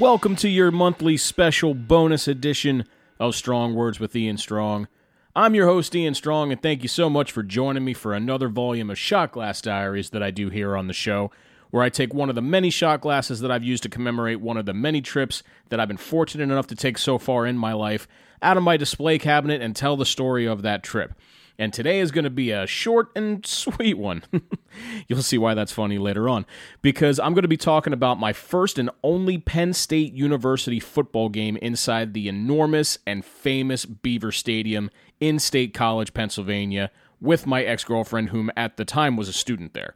welcome 0.00 0.34
to 0.34 0.48
your 0.48 0.70
monthly 0.70 1.14
special 1.14 1.74
bonus 1.74 2.26
edition 2.26 2.86
of 3.18 3.34
Strong 3.34 3.74
Words 3.74 4.00
with 4.00 4.16
Ian 4.16 4.38
Strong. 4.38 4.88
I'm 5.36 5.54
your 5.54 5.66
host, 5.66 5.94
Ian 5.94 6.14
Strong, 6.14 6.50
and 6.50 6.62
thank 6.62 6.82
you 6.82 6.88
so 6.88 7.10
much 7.10 7.30
for 7.30 7.42
joining 7.42 7.84
me 7.84 7.92
for 7.92 8.14
another 8.14 8.48
volume 8.48 8.88
of 8.88 8.98
Shot 8.98 9.30
Glass 9.32 9.60
Diaries 9.60 10.08
that 10.10 10.22
I 10.22 10.30
do 10.30 10.48
here 10.48 10.74
on 10.74 10.86
the 10.86 10.94
show, 10.94 11.30
where 11.68 11.82
I 11.82 11.90
take 11.90 12.14
one 12.14 12.30
of 12.30 12.34
the 12.34 12.40
many 12.40 12.70
shot 12.70 13.02
glasses 13.02 13.40
that 13.40 13.50
I've 13.50 13.62
used 13.62 13.82
to 13.82 13.90
commemorate 13.90 14.40
one 14.40 14.56
of 14.56 14.64
the 14.64 14.72
many 14.72 15.02
trips 15.02 15.42
that 15.68 15.78
I've 15.78 15.88
been 15.88 15.98
fortunate 15.98 16.44
enough 16.44 16.68
to 16.68 16.74
take 16.74 16.96
so 16.96 17.18
far 17.18 17.44
in 17.44 17.58
my 17.58 17.74
life 17.74 18.08
out 18.40 18.56
of 18.56 18.62
my 18.62 18.78
display 18.78 19.18
cabinet 19.18 19.60
and 19.60 19.76
tell 19.76 19.98
the 19.98 20.06
story 20.06 20.46
of 20.46 20.62
that 20.62 20.82
trip. 20.82 21.12
And 21.60 21.74
today 21.74 22.00
is 22.00 22.10
going 22.10 22.24
to 22.24 22.30
be 22.30 22.52
a 22.52 22.66
short 22.66 23.10
and 23.14 23.44
sweet 23.44 23.98
one. 23.98 24.22
You'll 25.08 25.22
see 25.22 25.36
why 25.36 25.52
that's 25.52 25.72
funny 25.72 25.98
later 25.98 26.26
on. 26.26 26.46
Because 26.80 27.20
I'm 27.20 27.34
going 27.34 27.42
to 27.42 27.48
be 27.48 27.58
talking 27.58 27.92
about 27.92 28.18
my 28.18 28.32
first 28.32 28.78
and 28.78 28.88
only 29.04 29.36
Penn 29.36 29.74
State 29.74 30.14
University 30.14 30.80
football 30.80 31.28
game 31.28 31.58
inside 31.58 32.14
the 32.14 32.28
enormous 32.28 32.98
and 33.06 33.22
famous 33.22 33.84
Beaver 33.84 34.32
Stadium 34.32 34.90
in 35.20 35.38
State 35.38 35.74
College, 35.74 36.14
Pennsylvania, 36.14 36.90
with 37.20 37.46
my 37.46 37.62
ex 37.62 37.84
girlfriend, 37.84 38.30
whom 38.30 38.50
at 38.56 38.78
the 38.78 38.86
time 38.86 39.18
was 39.18 39.28
a 39.28 39.32
student 39.34 39.74
there. 39.74 39.94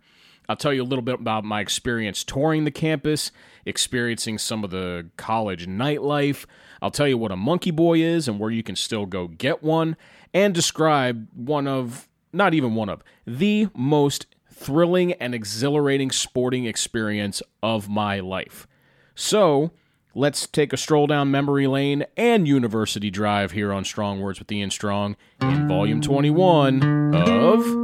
I'll 0.49 0.57
tell 0.57 0.75
you 0.75 0.83
a 0.83 0.85
little 0.85 1.03
bit 1.03 1.21
about 1.21 1.45
my 1.45 1.61
experience 1.61 2.23
touring 2.23 2.65
the 2.65 2.71
campus, 2.71 3.33
experiencing 3.65 4.37
some 4.37 4.63
of 4.63 4.71
the 4.71 5.09
college 5.17 5.67
nightlife. 5.67 6.45
I'll 6.83 6.91
tell 6.91 7.09
you 7.09 7.17
what 7.17 7.33
a 7.33 7.37
monkey 7.37 7.71
boy 7.71 8.01
is 8.01 8.29
and 8.29 8.39
where 8.39 8.51
you 8.51 8.63
can 8.63 8.77
still 8.77 9.07
go 9.07 9.29
get 9.29 9.63
one, 9.63 9.97
and 10.35 10.53
describe 10.53 11.29
one 11.33 11.67
of, 11.67 12.09
not 12.33 12.53
even 12.53 12.75
one 12.75 12.91
of, 12.91 13.03
the 13.27 13.69
most 13.75 14.27
thrilling 14.53 15.13
and 15.15 15.35
exhilarating 15.35 16.11
sporting 16.11 16.67
experience 16.67 17.41
of 17.63 17.89
my 17.89 18.21
life. 18.21 18.67
So, 19.15 19.71
let's 20.15 20.47
take 20.47 20.73
a 20.73 20.77
stroll 20.77 21.07
down 21.07 21.31
memory 21.31 21.67
lane 21.67 22.05
and 22.17 22.47
University 22.47 23.11
Drive 23.11 23.53
here 23.53 23.73
on 23.73 23.85
Strong 23.85 24.21
Words 24.21 24.41
with 24.41 24.51
Ian 24.51 24.71
Strong 24.71 25.17
in 25.41 25.69
volume 25.69 26.01
21 26.01 27.15
of 27.15 27.84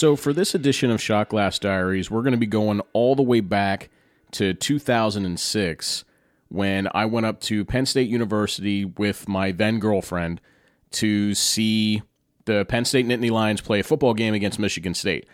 So, 0.00 0.16
for 0.16 0.32
this 0.32 0.54
edition 0.54 0.90
of 0.90 0.98
Shot 0.98 1.28
Glass 1.28 1.58
Diaries, 1.58 2.10
we're 2.10 2.22
going 2.22 2.32
to 2.32 2.38
be 2.38 2.46
going 2.46 2.80
all 2.94 3.14
the 3.14 3.22
way 3.22 3.40
back 3.40 3.90
to 4.30 4.54
2006 4.54 6.04
when 6.48 6.88
I 6.94 7.04
went 7.04 7.26
up 7.26 7.38
to 7.42 7.66
Penn 7.66 7.84
State 7.84 8.08
University 8.08 8.86
with 8.86 9.28
my 9.28 9.52
then 9.52 9.78
girlfriend 9.78 10.40
to 10.92 11.34
see 11.34 12.00
the 12.46 12.64
Penn 12.64 12.86
State 12.86 13.04
Nittany 13.04 13.30
Lions 13.30 13.60
play 13.60 13.80
a 13.80 13.82
football 13.82 14.14
game 14.14 14.32
against 14.32 14.58
Michigan 14.58 14.94
State. 14.94 15.26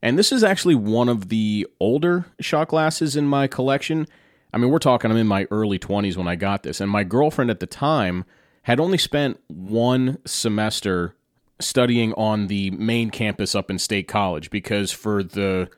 And 0.00 0.16
this 0.16 0.30
is 0.30 0.44
actually 0.44 0.76
one 0.76 1.08
of 1.08 1.28
the 1.28 1.66
older 1.80 2.26
shot 2.38 2.68
glasses 2.68 3.16
in 3.16 3.26
my 3.26 3.48
collection. 3.48 4.06
I 4.54 4.58
mean, 4.58 4.70
we're 4.70 4.78
talking, 4.78 5.10
I'm 5.10 5.16
in 5.16 5.26
my 5.26 5.48
early 5.50 5.80
20s 5.80 6.16
when 6.16 6.28
I 6.28 6.36
got 6.36 6.62
this. 6.62 6.80
And 6.80 6.88
my 6.88 7.02
girlfriend 7.02 7.50
at 7.50 7.58
the 7.58 7.66
time 7.66 8.24
had 8.62 8.78
only 8.78 8.98
spent 8.98 9.40
one 9.48 10.18
semester 10.24 11.16
studying 11.62 12.12
on 12.14 12.46
the 12.48 12.70
main 12.72 13.10
campus 13.10 13.54
up 13.54 13.70
in 13.70 13.78
State 13.78 14.08
College 14.08 14.50
because 14.50 14.92
for 14.92 15.22
the 15.22 15.70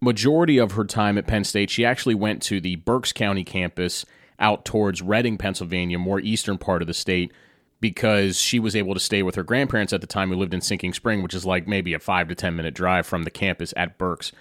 majority 0.00 0.58
of 0.58 0.72
her 0.72 0.84
time 0.84 1.16
at 1.16 1.26
Penn 1.26 1.44
State, 1.44 1.70
she 1.70 1.84
actually 1.84 2.14
went 2.14 2.42
to 2.42 2.60
the 2.60 2.76
Berks 2.76 3.12
County 3.12 3.44
campus 3.44 4.04
out 4.38 4.64
towards 4.64 5.00
Reading, 5.02 5.38
Pennsylvania, 5.38 5.98
more 5.98 6.20
eastern 6.20 6.58
part 6.58 6.82
of 6.82 6.88
the 6.88 6.94
state, 6.94 7.32
because 7.80 8.40
she 8.40 8.58
was 8.58 8.76
able 8.76 8.94
to 8.94 9.00
stay 9.00 9.22
with 9.22 9.36
her 9.36 9.42
grandparents 9.42 9.92
at 9.92 10.00
the 10.00 10.06
time 10.06 10.30
who 10.30 10.36
lived 10.36 10.54
in 10.54 10.60
Sinking 10.60 10.92
Spring, 10.92 11.22
which 11.22 11.34
is 11.34 11.46
like 11.46 11.66
maybe 11.66 11.94
a 11.94 11.98
five 11.98 12.28
to 12.28 12.34
10 12.34 12.56
minute 12.56 12.74
drive 12.74 13.06
from 13.06 13.22
the 13.22 13.30
campus 13.30 13.72
at 13.76 13.98
Berks. 13.98 14.32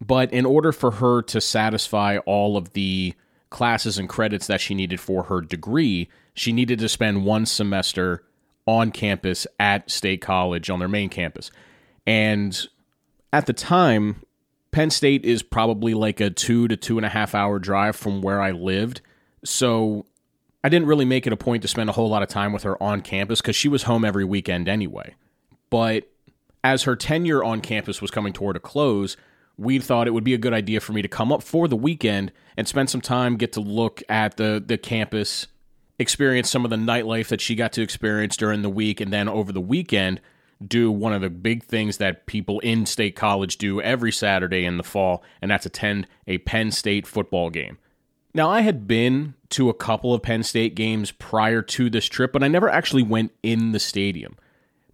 But 0.00 0.32
in 0.32 0.44
order 0.44 0.72
for 0.72 0.92
her 0.92 1.22
to 1.22 1.40
satisfy 1.40 2.18
all 2.18 2.56
of 2.56 2.72
the 2.72 3.14
classes 3.50 3.98
and 3.98 4.08
credits 4.08 4.46
that 4.46 4.60
she 4.60 4.74
needed 4.74 4.98
for 4.98 5.24
her 5.24 5.40
degree, 5.40 6.08
she 6.34 6.52
needed 6.52 6.78
to 6.80 6.88
spend 6.88 7.24
one 7.24 7.46
semester 7.46 8.24
on 8.66 8.90
campus 8.90 9.46
at 9.58 9.90
State 9.90 10.20
College 10.20 10.70
on 10.70 10.78
their 10.78 10.88
main 10.88 11.08
campus. 11.08 11.50
And 12.06 12.66
at 13.32 13.46
the 13.46 13.52
time, 13.52 14.22
Penn 14.70 14.90
State 14.90 15.24
is 15.24 15.42
probably 15.42 15.94
like 15.94 16.20
a 16.20 16.30
two 16.30 16.68
to 16.68 16.76
two 16.76 16.96
and 16.96 17.06
a 17.06 17.10
half 17.10 17.34
hour 17.34 17.58
drive 17.58 17.96
from 17.96 18.22
where 18.22 18.40
I 18.40 18.52
lived. 18.52 19.00
So 19.44 20.06
I 20.64 20.68
didn't 20.68 20.88
really 20.88 21.04
make 21.04 21.26
it 21.26 21.32
a 21.32 21.36
point 21.36 21.62
to 21.62 21.68
spend 21.68 21.90
a 21.90 21.92
whole 21.92 22.08
lot 22.08 22.22
of 22.22 22.28
time 22.28 22.52
with 22.52 22.62
her 22.62 22.80
on 22.82 23.00
campus 23.00 23.40
because 23.40 23.56
she 23.56 23.68
was 23.68 23.84
home 23.84 24.04
every 24.04 24.24
weekend 24.24 24.68
anyway. 24.68 25.14
But 25.70 26.08
as 26.62 26.84
her 26.84 26.96
tenure 26.96 27.42
on 27.42 27.60
campus 27.60 28.00
was 28.00 28.10
coming 28.10 28.32
toward 28.32 28.56
a 28.56 28.60
close, 28.60 29.16
we 29.56 29.78
thought 29.78 30.06
it 30.06 30.12
would 30.12 30.24
be 30.24 30.34
a 30.34 30.38
good 30.38 30.54
idea 30.54 30.80
for 30.80 30.92
me 30.92 31.02
to 31.02 31.08
come 31.08 31.32
up 31.32 31.42
for 31.42 31.68
the 31.68 31.76
weekend 31.76 32.32
and 32.56 32.68
spend 32.68 32.90
some 32.90 33.00
time, 33.00 33.36
get 33.36 33.52
to 33.52 33.60
look 33.60 34.02
at 34.08 34.36
the, 34.36 34.62
the 34.64 34.78
campus, 34.78 35.48
experience 36.02 36.50
some 36.50 36.64
of 36.64 36.70
the 36.70 36.76
nightlife 36.76 37.28
that 37.28 37.40
she 37.40 37.54
got 37.54 37.72
to 37.72 37.82
experience 37.82 38.36
during 38.36 38.60
the 38.60 38.68
week, 38.68 39.00
and 39.00 39.10
then 39.10 39.28
over 39.28 39.52
the 39.52 39.60
weekend, 39.60 40.20
do 40.66 40.92
one 40.92 41.12
of 41.12 41.22
the 41.22 41.30
big 41.30 41.64
things 41.64 41.96
that 41.96 42.26
people 42.26 42.60
in 42.60 42.86
state 42.86 43.16
college 43.16 43.56
do 43.58 43.80
every 43.80 44.12
Saturday 44.12 44.64
in 44.64 44.76
the 44.76 44.82
fall, 44.82 45.22
and 45.40 45.50
that's 45.50 45.66
attend 45.66 46.06
a 46.26 46.38
Penn 46.38 46.70
State 46.70 47.06
football 47.06 47.50
game. 47.50 47.78
Now, 48.34 48.50
I 48.50 48.60
had 48.62 48.86
been 48.86 49.34
to 49.50 49.68
a 49.68 49.74
couple 49.74 50.14
of 50.14 50.22
Penn 50.22 50.42
State 50.42 50.74
games 50.74 51.10
prior 51.10 51.62
to 51.62 51.90
this 51.90 52.06
trip, 52.06 52.32
but 52.32 52.42
I 52.42 52.48
never 52.48 52.68
actually 52.68 53.02
went 53.02 53.32
in 53.42 53.72
the 53.72 53.78
stadium. 53.78 54.36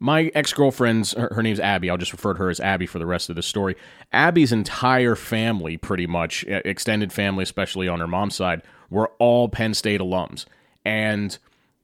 My 0.00 0.30
ex 0.34 0.52
girlfriend's, 0.52 1.12
her, 1.12 1.32
her 1.34 1.42
name's 1.42 1.60
Abby, 1.60 1.90
I'll 1.90 1.96
just 1.96 2.12
refer 2.12 2.32
to 2.32 2.38
her 2.38 2.50
as 2.50 2.60
Abby 2.60 2.86
for 2.86 2.98
the 2.98 3.06
rest 3.06 3.30
of 3.30 3.36
the 3.36 3.42
story. 3.42 3.76
Abby's 4.12 4.52
entire 4.52 5.16
family, 5.16 5.76
pretty 5.76 6.06
much, 6.06 6.44
extended 6.48 7.12
family, 7.12 7.42
especially 7.42 7.88
on 7.88 8.00
her 8.00 8.06
mom's 8.06 8.36
side, 8.36 8.62
were 8.90 9.10
all 9.18 9.48
Penn 9.48 9.74
State 9.74 10.00
alums. 10.00 10.46
And 10.84 11.36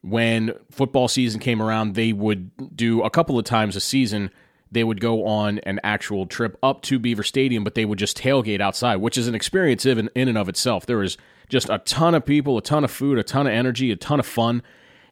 when 0.03 0.53
football 0.71 1.09
season 1.09 1.41
came 1.41 1.63
around, 1.63 1.95
they 1.95 2.13
would 2.13 2.77
do 2.77 3.03
a 3.03 3.11
couple 3.11 3.39
of 3.39 3.45
times 3.45 3.77
a 3.77 3.81
season. 3.81 4.31
They 4.71 4.85
would 4.85 5.01
go 5.01 5.27
on 5.27 5.59
an 5.61 5.81
actual 5.83 6.27
trip 6.27 6.59
up 6.63 6.83
to 6.83 6.99
Beaver 6.99 7.23
Stadium, 7.23 7.65
but 7.65 7.75
they 7.75 7.85
would 7.85 7.99
just 7.99 8.19
tailgate 8.19 8.61
outside, 8.61 8.97
which 8.97 9.17
is 9.17 9.29
an 9.29 9.35
experience 9.35 9.87
in, 9.87 10.11
in 10.15 10.29
and 10.29 10.39
of 10.39 10.49
itself. 10.49 10.85
There 10.85 10.99
was 10.99 11.17
just 11.49 11.69
a 11.69 11.79
ton 11.79 12.15
of 12.15 12.25
people, 12.25 12.59
a 12.59 12.63
ton 12.63 12.85
of 12.85 12.91
food, 12.91 13.19
a 13.19 13.23
ton 13.23 13.47
of 13.47 13.53
energy, 13.53 13.91
a 13.91 13.97
ton 13.97 14.21
of 14.21 14.27
fun. 14.27 14.63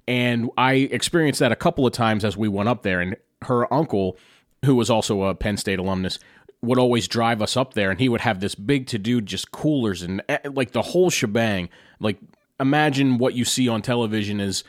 And 0.08 0.50
I 0.58 0.74
experienced 0.74 1.40
that 1.40 1.52
a 1.52 1.56
couple 1.56 1.86
of 1.86 1.92
times 1.92 2.24
as 2.24 2.36
we 2.36 2.48
went 2.48 2.68
up 2.68 2.82
there. 2.82 3.00
And 3.00 3.16
her 3.42 3.72
uncle, 3.72 4.16
who 4.64 4.74
was 4.74 4.90
also 4.90 5.22
a 5.22 5.34
Penn 5.34 5.56
State 5.56 5.78
alumnus, 5.78 6.18
would 6.60 6.78
always 6.78 7.08
drive 7.08 7.42
us 7.42 7.56
up 7.56 7.74
there, 7.74 7.90
and 7.90 7.98
he 7.98 8.08
would 8.08 8.20
have 8.20 8.40
this 8.40 8.54
big 8.54 8.86
to 8.86 8.98
do, 8.98 9.20
just 9.20 9.50
coolers 9.50 10.02
and 10.02 10.22
eh, 10.28 10.38
like 10.44 10.70
the 10.70 10.82
whole 10.82 11.10
shebang. 11.10 11.68
Like, 11.98 12.18
imagine 12.62 13.18
what 13.18 13.34
you 13.34 13.44
see 13.44 13.68
on 13.68 13.82
television 13.82 14.40
is 14.40 14.64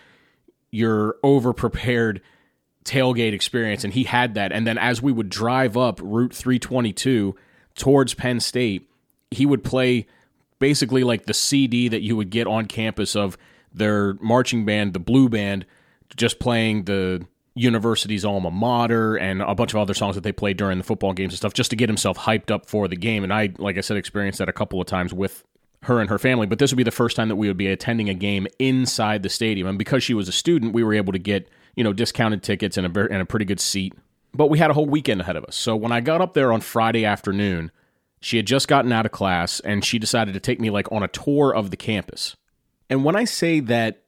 your 0.72 1.16
over 1.24 1.54
prepared 1.54 2.22
tailgate 2.84 3.34
experience 3.34 3.84
and 3.84 3.94
he 3.94 4.04
had 4.04 4.34
that. 4.34 4.52
And 4.52 4.68
then 4.68 4.78
as 4.78 5.02
we 5.02 5.12
would 5.12 5.30
drive 5.30 5.78
up 5.78 6.00
route 6.04 6.34
322 6.34 7.36
towards 7.76 8.14
penn 8.14 8.40
state 8.40 8.90
he 9.32 9.46
would 9.46 9.64
play 9.64 10.06
basically 10.60 11.04
like 11.04 11.26
the 11.26 11.34
cd 11.34 11.88
that 11.88 12.02
you 12.02 12.16
would 12.16 12.30
get 12.30 12.48
on 12.48 12.66
campus 12.66 13.16
of 13.16 13.38
their 13.74 14.14
marching 14.16 14.64
band 14.64 14.94
the 14.94 15.00
blue 15.00 15.28
band 15.28 15.66
just 16.16 16.40
playing 16.40 16.84
the 16.84 17.26
university's 17.56 18.26
alma 18.26 18.50
mater 18.50 19.16
and 19.16 19.42
a 19.42 19.54
bunch 19.54 19.74
of 19.74 19.80
other 19.80 19.94
songs 19.94 20.16
that 20.16 20.22
they 20.22 20.32
played 20.32 20.58
during 20.58 20.78
the 20.78 20.84
football 20.84 21.14
games 21.14 21.34
and 21.34 21.38
stuff 21.38 21.54
just 21.54 21.70
to 21.70 21.76
get 21.76 21.90
himself 21.90 22.18
hyped 22.18 22.50
up 22.50 22.66
for 22.66 22.88
the 22.88 22.96
game. 22.96 23.24
And 23.24 23.34
i 23.34 23.52
like 23.58 23.78
i 23.78 23.82
said 23.82 23.98
experienced 23.98 24.40
that 24.40 24.50
a 24.50 24.54
couple 24.54 24.82
of 24.82 24.88
times 24.88 25.14
with 25.14 25.44
her 25.84 26.00
and 26.00 26.10
her 26.10 26.18
family, 26.18 26.48
but 26.48 26.60
this 26.60 26.72
would 26.72 26.78
be 26.78 26.84
the 26.84 26.92
first 26.92 27.16
time 27.16 27.28
that 27.30 27.36
we 27.36 27.48
would 27.48 27.58
be 27.58 27.68
attending 27.68 28.10
a 28.10 28.14
game 28.14 28.48
inside 28.60 29.24
the 29.24 29.30
stadium. 29.30 29.68
And 29.68 29.78
because 29.78 30.04
she 30.04 30.14
was 30.14 30.28
a 30.28 30.32
student, 30.32 30.74
we 30.74 30.84
were 30.84 30.94
able 30.94 31.14
to 31.14 31.20
get, 31.20 31.50
you 31.76 31.84
know, 31.84 31.94
discounted 31.94 32.42
tickets 32.44 32.78
and 32.78 32.86
a, 32.86 33.00
and 33.12 33.22
a 33.22 33.26
pretty 33.26 33.46
good 33.46 33.60
seat. 33.60 33.94
But 34.34 34.50
we 34.50 34.60
had 34.60 34.72
a 34.72 34.74
whole 34.74 34.86
weekend 34.86 35.22
ahead 35.22 35.36
of 35.36 35.44
us. 35.44 35.56
So 35.56 35.76
when 35.76 35.92
I 35.92 36.00
got 36.00 36.22
up 36.22 36.34
there 36.34 36.52
on 36.52 36.62
Friday 36.62 37.06
afternoon, 37.06 37.72
she 38.22 38.38
had 38.38 38.48
just 38.48 38.68
gotten 38.68 38.92
out 38.92 39.06
of 39.06 39.12
class 39.12 39.60
and 39.60 39.84
she 39.84 40.00
decided 40.00 40.34
to 40.34 40.40
take 40.40 40.60
me 40.60 40.70
like 40.70 40.92
on 40.92 41.04
a 41.04 41.08
tour 41.10 41.54
of 41.54 41.70
the 41.70 41.78
campus. 41.78 42.36
And 42.90 43.04
when 43.04 43.16
I 43.16 43.26
say 43.26 43.60
that 43.60 44.04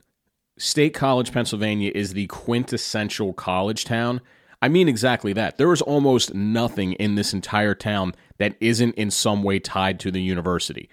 State 0.57 0.93
College, 0.93 1.33
Pennsylvania 1.33 1.91
is 1.93 2.13
the 2.13 2.27
quintessential 2.27 3.33
college 3.33 3.83
town, 3.83 4.21
I 4.61 4.69
mean 4.69 4.87
exactly 4.87 5.33
that. 5.33 5.57
There 5.57 5.73
is 5.73 5.81
almost 5.81 6.33
nothing 6.33 6.93
in 6.93 7.15
this 7.15 7.33
entire 7.33 7.75
town 7.75 8.15
that 8.37 8.55
isn't 8.61 8.95
in 8.95 9.11
some 9.11 9.43
way 9.43 9.59
tied 9.59 9.99
to 9.99 10.11
the 10.11 10.21
university 10.21 10.89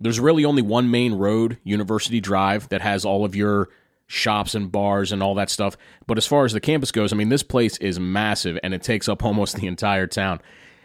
there's 0.00 0.18
really 0.18 0.44
only 0.44 0.62
one 0.62 0.90
main 0.90 1.14
road, 1.14 1.58
University 1.62 2.20
Drive, 2.20 2.68
that 2.70 2.80
has 2.80 3.04
all 3.04 3.24
of 3.24 3.36
your 3.36 3.68
shops 4.06 4.54
and 4.54 4.72
bars 4.72 5.12
and 5.12 5.22
all 5.22 5.34
that 5.36 5.50
stuff. 5.50 5.76
But 6.06 6.18
as 6.18 6.26
far 6.26 6.44
as 6.44 6.52
the 6.52 6.60
campus 6.60 6.90
goes, 6.90 7.12
I 7.12 7.16
mean, 7.16 7.28
this 7.28 7.42
place 7.44 7.76
is 7.78 8.00
massive 8.00 8.58
and 8.62 8.74
it 8.74 8.82
takes 8.82 9.08
up 9.08 9.24
almost 9.24 9.56
the 9.56 9.66
entire 9.66 10.06
town. 10.06 10.40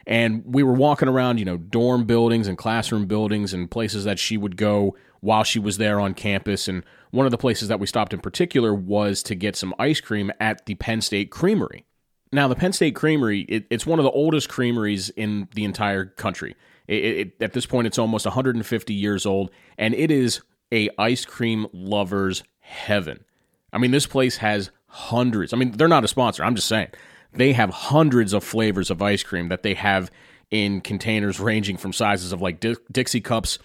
And 0.08 0.44
we 0.46 0.62
were 0.62 0.74
walking 0.74 1.08
around, 1.08 1.40
you 1.40 1.46
know, 1.46 1.58
dorm 1.58 2.06
buildings 2.06 2.48
and 2.48 2.58
classroom 2.58 3.08
buildings 3.08 3.54
and 3.54 3.72
places 3.72 4.04
that 4.04 4.20
she 4.20 4.38
would 4.38 4.56
go 4.56 4.96
while 5.22 5.44
she 5.44 5.58
was 5.58 5.78
there 5.78 6.00
on 6.00 6.14
campus. 6.14 6.68
And 6.68 6.84
one 7.10 7.26
of 7.26 7.32
the 7.32 7.40
places 7.40 7.70
that 7.70 7.80
we 7.80 7.88
stopped 7.88 8.14
in 8.14 8.20
particular 8.20 8.76
was 8.76 9.24
to 9.24 9.34
get 9.34 9.56
some 9.56 9.74
ice 9.80 10.00
cream 10.00 10.32
at 10.40 10.66
the 10.68 10.76
Penn 10.76 11.02
State 11.02 11.32
Creamery. 11.32 11.86
Now, 12.32 12.48
the 12.48 12.56
Penn 12.56 12.74
State 12.74 12.96
Creamery, 12.96 13.42
it, 13.42 13.66
it's 13.72 13.86
one 13.86 13.98
of 13.98 14.04
the 14.04 14.12
oldest 14.12 14.50
creameries 14.50 15.10
in 15.10 15.48
the 15.56 15.64
entire 15.64 16.06
country. 16.06 16.56
It, 16.88 17.04
it, 17.04 17.34
at 17.42 17.54
this 17.54 17.66
point, 17.66 17.88
it's 17.88 17.98
almost 17.98 18.26
150 18.26 18.94
years 18.94 19.26
old, 19.26 19.52
and 19.78 19.94
it 19.94 20.12
is 20.12 20.42
a 20.72 20.90
ice 20.98 21.26
cream 21.26 21.68
lover's 21.74 22.44
heaven. 22.60 23.24
I 23.72 23.78
mean, 23.78 23.92
this 23.92 24.08
place 24.08 24.38
has 24.38 24.72
hundreds. 24.88 25.54
I 25.54 25.58
mean, 25.58 25.72
they're 25.72 25.88
not 25.88 26.04
a 26.04 26.08
sponsor. 26.08 26.44
I'm 26.44 26.56
just 26.56 26.68
saying 26.68 26.88
they 27.34 27.54
have 27.54 27.70
hundreds 27.70 28.34
of 28.34 28.44
flavors 28.44 28.90
of 28.90 29.02
ice 29.02 29.24
cream 29.24 29.50
that 29.50 29.64
they 29.64 29.74
have 29.74 30.10
in 30.52 30.82
containers 30.82 31.40
ranging 31.40 31.78
from 31.78 31.92
sizes 31.92 32.32
of 32.32 32.42
like 32.42 32.64
Dixie 32.92 33.22
cups 33.22 33.60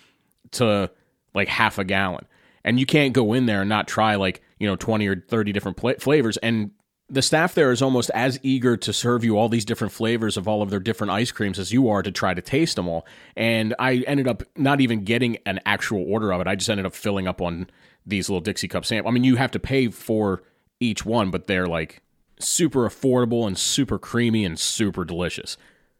to 0.53 0.91
like 1.35 1.49
half 1.49 1.79
a 1.79 1.85
gallon. 1.85 2.27
And 2.65 2.79
you 2.79 2.87
can't 2.87 3.15
go 3.15 3.33
in 3.33 3.47
there 3.47 3.61
and 3.61 3.69
not 3.69 3.89
try 3.89 4.17
like, 4.17 4.43
you 4.59 4.67
know, 4.67 4.77
20 4.77 5.07
or 5.07 5.25
30 5.29 5.53
different 5.53 5.77
pl- 5.77 5.95
flavors. 5.99 6.37
And 6.39 6.73
the 7.11 7.23
staff 7.23 7.55
there 7.55 7.73
is 7.73 7.83
almost 7.83 8.11
as 8.15 8.39
eager 8.43 8.77
to 8.77 8.93
serve 8.93 9.25
you 9.25 9.37
all 9.37 9.49
these 9.49 9.65
different 9.65 9.93
flavors 9.93 10.37
of 10.37 10.47
all 10.47 10.63
of 10.63 10.71
their 10.71 10.79
different 10.79 11.11
ice 11.11 11.33
creams 11.33 11.59
as 11.59 11.73
you 11.73 11.89
are 11.89 12.03
to 12.03 12.13
try 12.13 12.33
to 12.33 12.41
taste 12.41 12.77
them 12.77 12.89
all. 12.89 13.05
And 13.37 13.75
I 13.79 14.05
ended 14.07 14.29
up 14.29 14.45
not 14.57 14.81
even 14.81 15.05
getting 15.05 15.39
an 15.45 15.61
actual 15.67 16.05
order 16.09 16.33
of 16.33 16.41
it. 16.41 16.47
I 16.47 16.55
just 16.55 16.71
ended 16.71 16.87
up 16.87 16.95
filling 16.95 17.27
up 17.27 17.41
on 17.41 17.69
these 18.07 18.29
little 18.29 18.41
Dixie 18.41 18.69
cup 18.69 18.85
samples. 18.85 19.11
I 19.11 19.13
mean, 19.13 19.25
you 19.25 19.37
have 19.37 19.51
to 19.51 19.59
pay 19.59 19.89
for 19.89 20.43
each 20.79 21.05
one, 21.05 21.31
but 21.31 21.49
they're 21.49 21.67
like 21.67 22.01
super 22.39 22.89
affordable 22.89 23.47
and 23.47 23.59
super 23.59 23.99
creamy 23.99 24.45
and 24.45 24.59
super 24.59 25.05
delicious. 25.05 25.57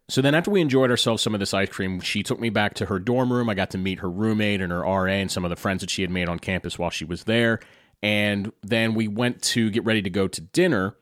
So 0.09 0.21
then, 0.21 0.35
after 0.35 0.51
we 0.51 0.61
enjoyed 0.61 0.91
ourselves 0.91 1.23
some 1.23 1.35
of 1.35 1.41
this 1.41 1.55
ice 1.55 1.69
cream, 1.69 2.01
she 2.01 2.25
took 2.25 2.41
me 2.41 2.51
back 2.51 2.75
to 2.75 2.87
her 2.87 2.99
dorm 2.99 3.33
room. 3.33 3.49
I 3.49 3.55
got 3.55 3.71
to 3.71 3.79
meet 3.79 4.01
her 4.01 4.11
roommate 4.11 4.61
and 4.61 4.73
her 4.73 4.81
RA 4.81 5.07
and 5.07 5.31
some 5.31 5.45
of 5.45 5.51
the 5.51 5.57
friends 5.57 5.83
that 5.83 5.91
she 5.91 6.03
had 6.03 6.11
made 6.11 6.29
on 6.29 6.41
campus 6.41 6.79
while 6.79 6.91
she 6.91 7.05
was 7.05 7.25
there. 7.25 7.61
And 8.03 8.53
then 8.63 8.95
we 8.95 9.09
went 9.09 9.43
to 9.43 9.71
get 9.71 9.85
ready 9.85 10.03
to 10.03 10.11
go 10.11 10.27
to 10.29 10.41
dinner. 10.41 10.97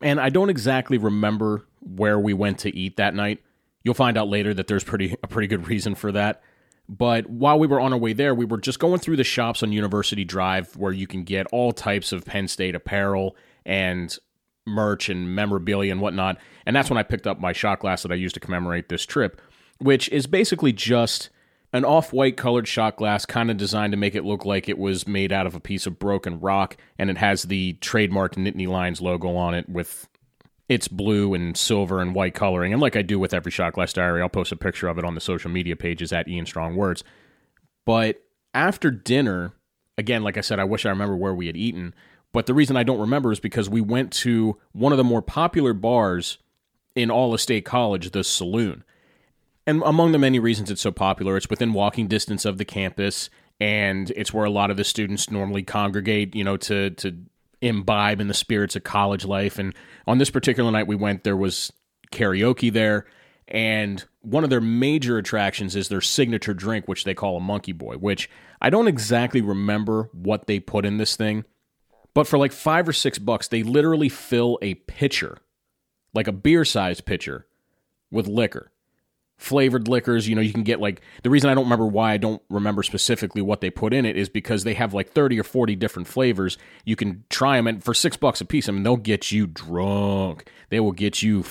And 0.00 0.20
I 0.20 0.28
don't 0.28 0.50
exactly 0.50 0.98
remember 0.98 1.66
where 1.80 2.18
we 2.18 2.34
went 2.34 2.58
to 2.60 2.76
eat 2.76 2.96
that 2.96 3.14
night. 3.14 3.42
You'll 3.84 3.94
find 3.94 4.16
out 4.16 4.28
later 4.28 4.54
that 4.54 4.66
there's 4.66 4.84
pretty 4.84 5.16
a 5.22 5.26
pretty 5.26 5.48
good 5.48 5.68
reason 5.68 5.94
for 5.94 6.12
that. 6.12 6.42
But 6.88 7.28
while 7.30 7.58
we 7.58 7.66
were 7.66 7.80
on 7.80 7.92
our 7.92 7.98
way 7.98 8.12
there, 8.12 8.34
we 8.34 8.44
were 8.44 8.58
just 8.58 8.78
going 8.78 8.98
through 8.98 9.16
the 9.16 9.24
shops 9.24 9.62
on 9.62 9.72
University 9.72 10.24
Drive 10.24 10.76
where 10.76 10.92
you 10.92 11.06
can 11.06 11.24
get 11.24 11.46
all 11.52 11.72
types 11.72 12.12
of 12.12 12.24
Penn 12.24 12.48
State 12.48 12.74
apparel 12.74 13.36
and 13.64 14.16
merch 14.66 15.08
and 15.08 15.34
memorabilia 15.34 15.90
and 15.90 16.00
whatnot. 16.00 16.38
And 16.66 16.76
that's 16.76 16.90
when 16.90 16.98
I 16.98 17.02
picked 17.02 17.26
up 17.26 17.40
my 17.40 17.52
shot 17.52 17.80
glass 17.80 18.02
that 18.02 18.12
I 18.12 18.16
used 18.16 18.34
to 18.34 18.40
commemorate 18.40 18.88
this 18.88 19.06
trip, 19.06 19.40
which 19.78 20.08
is 20.10 20.26
basically 20.26 20.72
just 20.72 21.30
an 21.72 21.84
off 21.84 22.12
white 22.12 22.36
colored 22.36 22.68
shot 22.68 22.96
glass, 22.96 23.24
kind 23.24 23.50
of 23.50 23.56
designed 23.56 23.92
to 23.92 23.96
make 23.96 24.14
it 24.14 24.24
look 24.24 24.44
like 24.44 24.68
it 24.68 24.78
was 24.78 25.06
made 25.06 25.32
out 25.32 25.46
of 25.46 25.54
a 25.54 25.60
piece 25.60 25.86
of 25.86 25.98
broken 25.98 26.38
rock. 26.40 26.76
And 26.98 27.08
it 27.08 27.18
has 27.18 27.44
the 27.44 27.74
trademark 27.74 28.34
Nittany 28.34 28.68
Lions 28.68 29.00
logo 29.00 29.34
on 29.36 29.54
it 29.54 29.68
with 29.68 30.08
its 30.68 30.88
blue 30.88 31.34
and 31.34 31.56
silver 31.56 32.00
and 32.00 32.14
white 32.14 32.34
coloring. 32.34 32.72
And 32.72 32.82
like 32.82 32.96
I 32.96 33.02
do 33.02 33.18
with 33.18 33.34
every 33.34 33.50
shot 33.50 33.72
glass 33.72 33.92
diary, 33.92 34.22
I'll 34.22 34.28
post 34.28 34.52
a 34.52 34.56
picture 34.56 34.88
of 34.88 34.98
it 34.98 35.04
on 35.04 35.14
the 35.14 35.20
social 35.20 35.50
media 35.50 35.76
pages 35.76 36.12
at 36.12 36.28
Ian 36.28 36.46
Strong 36.46 36.76
Words. 36.76 37.04
But 37.84 38.22
after 38.54 38.90
dinner, 38.90 39.52
again, 39.96 40.22
like 40.22 40.36
I 40.36 40.42
said, 40.42 40.58
I 40.58 40.64
wish 40.64 40.86
I 40.86 40.90
remember 40.90 41.16
where 41.16 41.34
we 41.34 41.46
had 41.46 41.56
eaten. 41.56 41.94
But 42.32 42.46
the 42.46 42.54
reason 42.54 42.76
I 42.76 42.82
don't 42.82 43.00
remember 43.00 43.32
is 43.32 43.40
because 43.40 43.68
we 43.68 43.80
went 43.80 44.12
to 44.14 44.58
one 44.72 44.92
of 44.92 44.98
the 44.98 45.04
more 45.04 45.22
popular 45.22 45.74
bars 45.74 46.38
in 46.94 47.10
all 47.10 47.34
of 47.34 47.40
State 47.40 47.64
College, 47.64 48.10
the 48.10 48.24
Saloon. 48.24 48.84
And 49.66 49.82
among 49.84 50.12
the 50.12 50.18
many 50.18 50.38
reasons 50.38 50.70
it's 50.70 50.80
so 50.80 50.90
popular, 50.90 51.36
it's 51.36 51.48
within 51.48 51.72
walking 51.72 52.08
distance 52.08 52.44
of 52.44 52.58
the 52.58 52.64
campus, 52.64 53.30
and 53.60 54.10
it's 54.16 54.32
where 54.32 54.44
a 54.44 54.50
lot 54.50 54.70
of 54.70 54.76
the 54.76 54.84
students 54.84 55.30
normally 55.30 55.62
congregate, 55.62 56.34
you 56.34 56.44
know, 56.44 56.56
to 56.58 56.90
to 56.90 57.16
imbibe 57.60 58.20
in 58.20 58.26
the 58.26 58.34
spirits 58.34 58.74
of 58.74 58.82
college 58.82 59.24
life. 59.24 59.58
And 59.58 59.72
on 60.06 60.18
this 60.18 60.30
particular 60.30 60.70
night 60.70 60.88
we 60.88 60.96
went, 60.96 61.22
there 61.22 61.36
was 61.36 61.72
karaoke 62.10 62.72
there, 62.72 63.06
and 63.46 64.04
one 64.20 64.42
of 64.44 64.50
their 64.50 64.60
major 64.60 65.16
attractions 65.18 65.76
is 65.76 65.88
their 65.88 66.00
signature 66.00 66.54
drink, 66.54 66.88
which 66.88 67.04
they 67.04 67.14
call 67.14 67.36
a 67.36 67.40
monkey 67.40 67.72
boy, 67.72 67.94
which 67.94 68.28
I 68.60 68.70
don't 68.70 68.88
exactly 68.88 69.40
remember 69.40 70.10
what 70.12 70.46
they 70.46 70.58
put 70.58 70.84
in 70.84 70.96
this 70.96 71.14
thing 71.16 71.44
but 72.14 72.26
for 72.26 72.38
like 72.38 72.52
five 72.52 72.88
or 72.88 72.92
six 72.92 73.18
bucks, 73.18 73.48
they 73.48 73.62
literally 73.62 74.08
fill 74.08 74.58
a 74.60 74.74
pitcher, 74.74 75.38
like 76.14 76.28
a 76.28 76.32
beer 76.32 76.64
sized 76.64 77.04
pitcher, 77.04 77.46
with 78.10 78.26
liquor. 78.26 78.70
Flavored 79.42 79.88
liquors, 79.88 80.28
you 80.28 80.34
know, 80.34 80.40
you 80.40 80.52
can 80.52 80.62
get 80.62 80.80
like 80.80 81.00
the 81.22 81.30
reason 81.30 81.50
I 81.50 81.54
don't 81.54 81.64
remember 81.64 81.86
why 81.86 82.12
I 82.12 82.16
don't 82.16 82.40
remember 82.48 82.82
specifically 82.82 83.42
what 83.42 83.60
they 83.60 83.70
put 83.70 83.92
in 83.92 84.06
it 84.06 84.16
is 84.16 84.28
because 84.28 84.64
they 84.64 84.74
have 84.74 84.94
like 84.94 85.10
30 85.10 85.40
or 85.40 85.44
40 85.44 85.74
different 85.74 86.06
flavors. 86.06 86.58
You 86.84 86.94
can 86.94 87.24
try 87.28 87.56
them 87.56 87.66
and 87.66 87.82
for 87.82 87.92
six 87.92 88.16
bucks 88.16 88.40
a 88.40 88.44
piece, 88.44 88.68
I 88.68 88.72
mean, 88.72 88.84
they'll 88.84 88.96
get 88.96 89.32
you 89.32 89.46
drunk. 89.48 90.48
They 90.70 90.78
will 90.78 90.92
get 90.92 91.22
you 91.22 91.44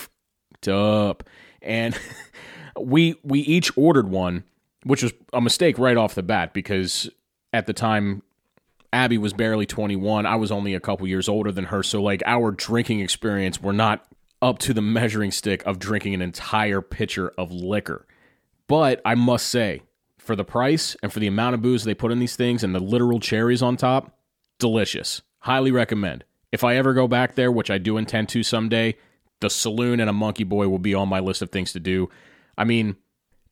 up. 0.68 1.24
And 1.62 1.98
we 2.80 3.16
we 3.24 3.42
each 3.42 3.76
ordered 3.78 4.10
one, 4.10 4.46
which 4.84 5.04
was 5.04 5.14
a 5.34 5.42
mistake 5.42 5.78
right 5.78 5.98
off 5.98 6.16
the 6.16 6.24
bat 6.24 6.54
because 6.54 7.10
at 7.52 7.66
the 7.68 7.74
time 7.74 8.24
Abby 8.94 9.18
was 9.18 9.34
barely 9.34 9.66
21. 9.66 10.26
I 10.26 10.36
was 10.36 10.52
only 10.52 10.74
a 10.74 10.80
couple 10.80 11.08
years 11.08 11.30
older 11.30 11.52
than 11.52 11.66
her. 11.66 11.82
So, 11.84 12.02
like, 12.02 12.22
our 12.26 12.52
drinking 12.52 13.00
experience 13.00 13.62
were 13.62 13.74
not 13.74 14.06
up 14.42 14.60
to 14.60 14.74
the 14.74 14.82
measuring 14.82 15.32
stick 15.32 15.64
of 15.66 15.80
drinking 15.80 16.14
an 16.14 16.22
entire 16.22 16.82
pitcher 16.82 17.32
of 17.38 17.52
liquor. 17.52 18.08
But 18.68 19.02
I 19.06 19.16
must 19.16 19.48
say, 19.48 19.84
for 20.18 20.36
the 20.36 20.44
price 20.44 20.96
and 21.02 21.12
for 21.12 21.20
the 21.20 21.28
amount 21.28 21.56
of 21.56 21.62
booze 21.62 21.84
they 21.84 21.94
put 21.94 22.12
in 22.12 22.20
these 22.20 22.36
things 22.36 22.64
and 22.64 22.74
the 22.74 22.80
literal 22.80 23.20
cherries 23.20 23.62
on 23.62 23.76
top, 23.76 24.18
delicious. 24.60 25.22
Highly 25.40 25.72
recommend. 25.72 26.24
If 26.52 26.64
I 26.64 26.76
ever 26.76 26.94
go 26.94 27.08
back 27.08 27.36
there, 27.36 27.52
which 27.52 27.72
I 27.72 27.78
do 27.78 27.98
intend 27.98 28.30
to 28.30 28.44
someday, 28.44 28.96
the 29.40 29.50
saloon 29.50 30.00
and 30.00 30.10
a 30.10 30.14
monkey 30.14 30.44
boy 30.44 30.68
will 30.68 30.80
be 30.80 30.94
on 30.94 31.10
my 31.10 31.20
list 31.20 31.42
of 31.42 31.50
things 31.50 31.74
to 31.74 31.80
do. 31.80 32.10
I 32.58 32.64
mean, 32.64 32.96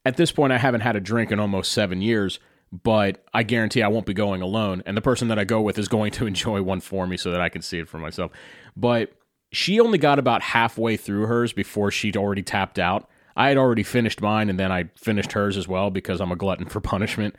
at 0.05 0.17
this 0.17 0.31
point, 0.31 0.53
I 0.53 0.57
haven't 0.57 0.81
had 0.81 0.95
a 0.95 1.01
drink 1.01 1.31
in 1.31 1.39
almost 1.39 1.71
seven 1.71 2.01
years, 2.01 2.39
but 2.71 3.25
I 3.33 3.43
guarantee 3.43 3.81
I 3.81 3.87
won't 3.87 4.05
be 4.05 4.13
going 4.13 4.41
alone. 4.41 4.83
And 4.85 4.95
the 4.95 5.01
person 5.01 5.27
that 5.29 5.39
I 5.39 5.43
go 5.43 5.61
with 5.61 5.77
is 5.79 5.87
going 5.87 6.11
to 6.13 6.27
enjoy 6.27 6.61
one 6.61 6.81
for 6.81 7.07
me 7.07 7.17
so 7.17 7.31
that 7.31 7.41
I 7.41 7.49
can 7.49 7.61
see 7.61 7.79
it 7.79 7.89
for 7.89 7.97
myself. 7.97 8.31
But 8.77 9.13
she 9.51 9.79
only 9.79 9.97
got 9.97 10.19
about 10.19 10.41
halfway 10.41 10.97
through 10.97 11.25
hers 11.25 11.53
before 11.53 11.91
she'd 11.91 12.17
already 12.17 12.43
tapped 12.43 12.79
out. 12.79 13.09
I 13.35 13.49
had 13.49 13.57
already 13.57 13.83
finished 13.83 14.21
mine 14.21 14.49
and 14.49 14.59
then 14.59 14.71
I 14.71 14.85
finished 14.95 15.31
hers 15.31 15.57
as 15.57 15.67
well 15.67 15.89
because 15.89 16.19
I'm 16.19 16.31
a 16.31 16.35
glutton 16.35 16.65
for 16.65 16.79
punishment. 16.81 17.35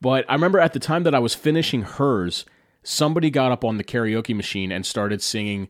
But 0.00 0.24
I 0.28 0.34
remember 0.34 0.58
at 0.58 0.72
the 0.72 0.80
time 0.80 1.02
that 1.04 1.14
I 1.14 1.18
was 1.18 1.34
finishing 1.34 1.82
hers, 1.82 2.44
somebody 2.82 3.30
got 3.30 3.52
up 3.52 3.64
on 3.64 3.76
the 3.76 3.84
karaoke 3.84 4.34
machine 4.34 4.72
and 4.72 4.84
started 4.84 5.22
singing 5.22 5.68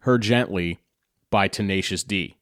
Her 0.00 0.18
Gently 0.18 0.80
by 1.30 1.48
Tenacious 1.48 2.02
D, 2.02 2.36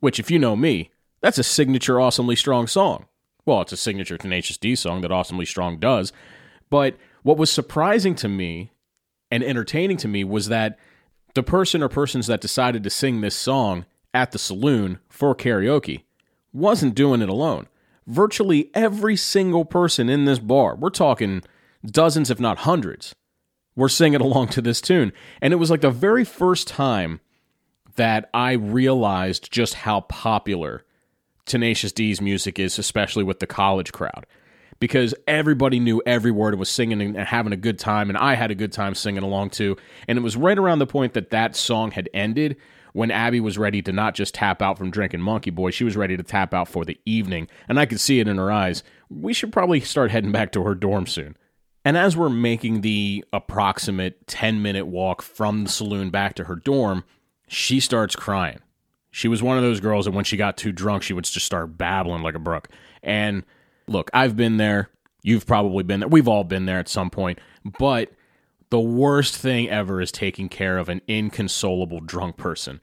which, 0.00 0.18
if 0.18 0.30
you 0.30 0.38
know 0.38 0.56
me, 0.56 0.90
that's 1.20 1.38
a 1.38 1.44
signature 1.44 2.00
awesomely 2.00 2.34
strong 2.34 2.66
song. 2.66 3.06
Well, 3.44 3.60
it's 3.60 3.72
a 3.72 3.76
signature 3.76 4.18
Tenacious 4.18 4.56
D 4.56 4.74
song 4.74 5.00
that 5.00 5.12
Awesomely 5.12 5.46
Strong 5.46 5.78
does. 5.78 6.12
But 6.70 6.96
what 7.22 7.36
was 7.36 7.50
surprising 7.50 8.14
to 8.16 8.28
me 8.28 8.72
and 9.30 9.42
entertaining 9.42 9.96
to 9.98 10.08
me 10.08 10.24
was 10.24 10.48
that 10.48 10.78
the 11.34 11.42
person 11.42 11.82
or 11.82 11.88
persons 11.88 12.26
that 12.26 12.40
decided 12.40 12.82
to 12.84 12.90
sing 12.90 13.20
this 13.20 13.34
song 13.34 13.86
at 14.14 14.32
the 14.32 14.38
saloon 14.38 14.98
for 15.08 15.34
karaoke 15.34 16.02
wasn't 16.52 16.94
doing 16.94 17.22
it 17.22 17.28
alone. 17.28 17.66
Virtually 18.06 18.70
every 18.74 19.16
single 19.16 19.64
person 19.64 20.08
in 20.08 20.24
this 20.24 20.38
bar, 20.38 20.74
we're 20.74 20.90
talking 20.90 21.42
dozens, 21.84 22.30
if 22.30 22.40
not 22.40 22.58
hundreds, 22.58 23.14
were 23.74 23.88
singing 23.88 24.20
along 24.22 24.48
to 24.48 24.60
this 24.60 24.80
tune. 24.80 25.12
And 25.40 25.52
it 25.52 25.56
was 25.56 25.70
like 25.70 25.80
the 25.80 25.90
very 25.90 26.24
first 26.24 26.68
time 26.68 27.20
that 27.96 28.28
I 28.34 28.52
realized 28.52 29.52
just 29.52 29.74
how 29.74 30.02
popular 30.02 30.84
Tenacious 31.44 31.92
D's 31.92 32.20
music 32.20 32.58
is, 32.58 32.78
especially 32.78 33.24
with 33.24 33.40
the 33.40 33.46
college 33.46 33.92
crowd, 33.92 34.26
because 34.82 35.14
everybody 35.28 35.78
knew 35.78 36.02
every 36.04 36.32
word 36.32 36.54
and 36.54 36.58
was 36.58 36.68
singing 36.68 37.00
and 37.00 37.16
having 37.16 37.52
a 37.52 37.56
good 37.56 37.78
time, 37.78 38.10
and 38.10 38.18
I 38.18 38.34
had 38.34 38.50
a 38.50 38.54
good 38.56 38.72
time 38.72 38.96
singing 38.96 39.22
along 39.22 39.50
too. 39.50 39.76
And 40.08 40.18
it 40.18 40.22
was 40.22 40.36
right 40.36 40.58
around 40.58 40.80
the 40.80 40.88
point 40.88 41.12
that 41.12 41.30
that 41.30 41.54
song 41.54 41.92
had 41.92 42.10
ended 42.12 42.56
when 42.92 43.12
Abby 43.12 43.38
was 43.38 43.56
ready 43.56 43.80
to 43.80 43.92
not 43.92 44.16
just 44.16 44.34
tap 44.34 44.60
out 44.60 44.76
from 44.76 44.90
drinking 44.90 45.20
Monkey 45.20 45.50
Boy, 45.50 45.70
she 45.70 45.84
was 45.84 45.96
ready 45.96 46.16
to 46.16 46.24
tap 46.24 46.52
out 46.52 46.66
for 46.66 46.84
the 46.84 46.98
evening, 47.06 47.46
and 47.68 47.78
I 47.78 47.86
could 47.86 48.00
see 48.00 48.18
it 48.18 48.26
in 48.26 48.38
her 48.38 48.50
eyes. 48.50 48.82
We 49.08 49.32
should 49.32 49.52
probably 49.52 49.78
start 49.78 50.10
heading 50.10 50.32
back 50.32 50.50
to 50.50 50.64
her 50.64 50.74
dorm 50.74 51.06
soon. 51.06 51.36
And 51.84 51.96
as 51.96 52.16
we're 52.16 52.28
making 52.28 52.80
the 52.80 53.24
approximate 53.32 54.26
10 54.26 54.62
minute 54.62 54.88
walk 54.88 55.22
from 55.22 55.62
the 55.62 55.70
saloon 55.70 56.10
back 56.10 56.34
to 56.34 56.44
her 56.44 56.56
dorm, 56.56 57.04
she 57.46 57.78
starts 57.78 58.16
crying. 58.16 58.58
She 59.12 59.28
was 59.28 59.44
one 59.44 59.56
of 59.56 59.62
those 59.62 59.78
girls 59.78 60.06
that 60.06 60.10
when 60.10 60.24
she 60.24 60.36
got 60.36 60.56
too 60.56 60.72
drunk, 60.72 61.04
she 61.04 61.12
would 61.12 61.22
just 61.22 61.46
start 61.46 61.78
babbling 61.78 62.24
like 62.24 62.34
a 62.34 62.40
brook. 62.40 62.68
And 63.00 63.44
look, 63.86 64.10
I've 64.12 64.36
been 64.36 64.56
there. 64.56 64.90
You've 65.22 65.46
probably 65.46 65.84
been 65.84 66.00
there. 66.00 66.08
We've 66.08 66.28
all 66.28 66.44
been 66.44 66.66
there 66.66 66.78
at 66.78 66.88
some 66.88 67.10
point. 67.10 67.38
But 67.78 68.10
the 68.70 68.80
worst 68.80 69.36
thing 69.36 69.68
ever 69.68 70.00
is 70.00 70.10
taking 70.10 70.48
care 70.48 70.78
of 70.78 70.88
an 70.88 71.02
inconsolable 71.06 72.00
drunk 72.00 72.36
person. 72.36 72.80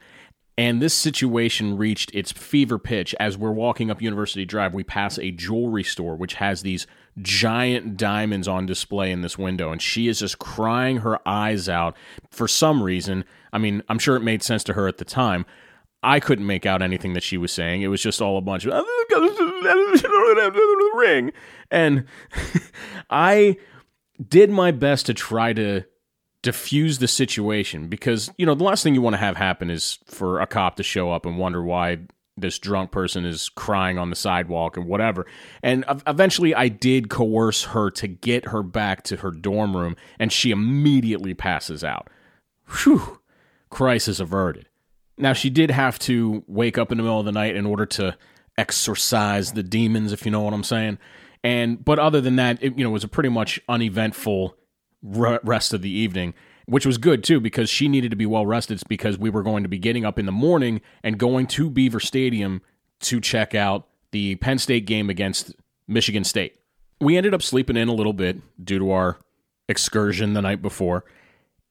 And 0.59 0.81
this 0.81 0.93
situation 0.93 1.77
reached 1.77 2.13
its 2.13 2.33
fever 2.33 2.77
pitch 2.77 3.15
as 3.17 3.37
we're 3.37 3.51
walking 3.51 3.89
up 3.89 4.01
University 4.01 4.43
Drive. 4.43 4.73
We 4.73 4.83
pass 4.83 5.17
a 5.17 5.31
jewelry 5.31 5.85
store 5.85 6.17
which 6.17 6.33
has 6.33 6.61
these 6.61 6.85
giant 7.21 7.95
diamonds 7.95 8.45
on 8.45 8.65
display 8.65 9.11
in 9.11 9.21
this 9.21 9.37
window, 9.37 9.71
and 9.71 9.81
she 9.81 10.09
is 10.09 10.19
just 10.19 10.37
crying 10.37 10.97
her 10.97 11.25
eyes 11.25 11.69
out 11.69 11.95
for 12.29 12.45
some 12.45 12.83
reason. 12.83 13.23
I 13.53 13.57
mean, 13.57 13.83
I'm 13.87 13.99
sure 13.99 14.17
it 14.17 14.21
made 14.21 14.43
sense 14.43 14.65
to 14.65 14.73
her 14.73 14.89
at 14.89 14.97
the 14.97 15.05
time. 15.05 15.45
I 16.01 16.19
couldn't 16.19 16.47
make 16.47 16.65
out 16.65 16.81
anything 16.81 17.13
that 17.13 17.23
she 17.23 17.37
was 17.37 17.51
saying. 17.51 17.81
It 17.81 17.87
was 17.87 18.01
just 18.01 18.21
all 18.21 18.37
a 18.37 18.41
bunch 18.41 18.65
of 18.65 18.71
ring. 20.95 21.31
And 21.69 22.05
I 23.09 23.57
did 24.27 24.49
my 24.49 24.71
best 24.71 25.05
to 25.07 25.13
try 25.13 25.53
to 25.53 25.83
diffuse 26.41 26.99
the 26.99 27.07
situation 27.07 27.87
because 27.87 28.31
you 28.37 28.45
know 28.45 28.55
the 28.55 28.63
last 28.63 28.81
thing 28.81 28.95
you 28.95 29.01
want 29.01 29.13
to 29.13 29.17
have 29.17 29.35
happen 29.35 29.69
is 29.69 29.99
for 30.05 30.39
a 30.39 30.47
cop 30.47 30.77
to 30.77 30.83
show 30.83 31.11
up 31.11 31.25
and 31.25 31.37
wonder 31.37 31.61
why 31.61 31.97
this 32.37 32.57
drunk 32.57 32.91
person 32.91 33.25
is 33.25 33.49
crying 33.49 33.97
on 33.97 34.09
the 34.09 34.15
sidewalk 34.15 34.77
and 34.77 34.85
whatever 34.85 35.25
and 35.61 35.83
eventually 36.07 36.55
i 36.55 36.69
did 36.69 37.09
coerce 37.09 37.65
her 37.65 37.91
to 37.91 38.07
get 38.07 38.47
her 38.47 38.63
back 38.63 39.03
to 39.03 39.17
her 39.17 39.31
dorm 39.31 39.75
room 39.75 39.97
and 40.17 40.31
she 40.31 40.49
immediately 40.49 41.33
passes 41.33 41.83
out 41.83 42.09
Whew, 42.83 43.19
crisis 43.69 44.21
averted 44.21 44.68
now 45.19 45.33
she 45.33 45.49
did 45.49 45.69
have 45.69 45.99
to 45.99 46.43
wake 46.47 46.77
up 46.77 46.91
in 46.91 46.97
the 46.97 47.03
middle 47.03 47.19
of 47.19 47.25
the 47.25 47.31
night 47.31 47.55
in 47.55 47.65
order 47.65 47.85
to 47.85 48.15
exorcise 48.57 49.53
the 49.53 49.63
demons 49.63 50.11
if 50.11 50.25
you 50.25 50.31
know 50.31 50.41
what 50.41 50.53
i'm 50.53 50.63
saying 50.63 50.97
and 51.43 51.83
but 51.83 51.99
other 51.99 52.19
than 52.21 52.35
that 52.35 52.61
it, 52.61 52.77
you 52.77 52.83
know 52.83 52.89
was 52.89 53.03
a 53.03 53.07
pretty 53.07 53.29
much 53.29 53.59
uneventful 53.69 54.55
rest 55.01 55.73
of 55.73 55.81
the 55.81 55.89
evening, 55.89 56.33
which 56.65 56.85
was 56.85 56.97
good 56.97 57.23
too 57.23 57.39
because 57.39 57.69
she 57.69 57.87
needed 57.87 58.11
to 58.11 58.17
be 58.17 58.25
well 58.25 58.45
rested 58.45 58.81
because 58.87 59.17
we 59.17 59.29
were 59.29 59.43
going 59.43 59.63
to 59.63 59.69
be 59.69 59.79
getting 59.79 60.05
up 60.05 60.19
in 60.19 60.25
the 60.25 60.31
morning 60.31 60.81
and 61.03 61.17
going 61.17 61.47
to 61.47 61.69
Beaver 61.69 61.99
Stadium 61.99 62.61
to 63.01 63.19
check 63.19 63.55
out 63.55 63.87
the 64.11 64.35
Penn 64.35 64.59
State 64.59 64.85
game 64.85 65.09
against 65.09 65.53
Michigan 65.87 66.23
State. 66.23 66.55
We 66.99 67.15
ended 67.15 67.33
up 67.33 67.41
sleeping 67.41 67.77
in 67.77 67.87
a 67.87 67.93
little 67.93 68.13
bit 68.13 68.41
due 68.63 68.79
to 68.79 68.91
our 68.91 69.17
excursion 69.69 70.33
the 70.33 70.41
night 70.41 70.61
before. 70.61 71.05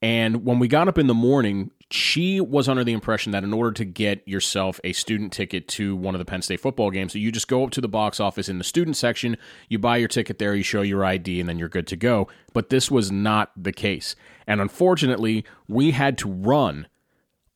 And 0.00 0.44
when 0.44 0.58
we 0.58 0.68
got 0.68 0.88
up 0.88 0.96
in 0.96 1.06
the 1.06 1.14
morning, 1.14 1.70
she 1.90 2.40
was 2.40 2.68
under 2.68 2.84
the 2.84 2.92
impression 2.92 3.32
that 3.32 3.44
in 3.44 3.54
order 3.54 3.72
to 3.72 3.84
get 3.84 4.26
yourself 4.28 4.78
a 4.84 4.92
student 4.92 5.32
ticket 5.32 5.66
to 5.68 5.96
one 5.96 6.14
of 6.14 6.18
the 6.18 6.24
Penn 6.24 6.42
State 6.42 6.60
football 6.60 6.90
games, 6.90 7.12
so 7.12 7.18
you 7.18 7.32
just 7.32 7.48
go 7.48 7.64
up 7.64 7.70
to 7.70 7.80
the 7.80 7.88
box 7.88 8.20
office 8.20 8.48
in 8.48 8.58
the 8.58 8.64
student 8.64 8.96
section, 8.96 9.38
you 9.68 9.78
buy 9.78 9.96
your 9.96 10.08
ticket 10.08 10.38
there, 10.38 10.54
you 10.54 10.62
show 10.62 10.82
your 10.82 11.04
ID, 11.04 11.40
and 11.40 11.48
then 11.48 11.58
you're 11.58 11.68
good 11.68 11.86
to 11.86 11.96
go. 11.96 12.28
But 12.52 12.68
this 12.68 12.90
was 12.90 13.10
not 13.10 13.52
the 13.56 13.72
case. 13.72 14.14
And 14.46 14.60
unfortunately, 14.60 15.44
we 15.66 15.92
had 15.92 16.18
to 16.18 16.28
run 16.28 16.88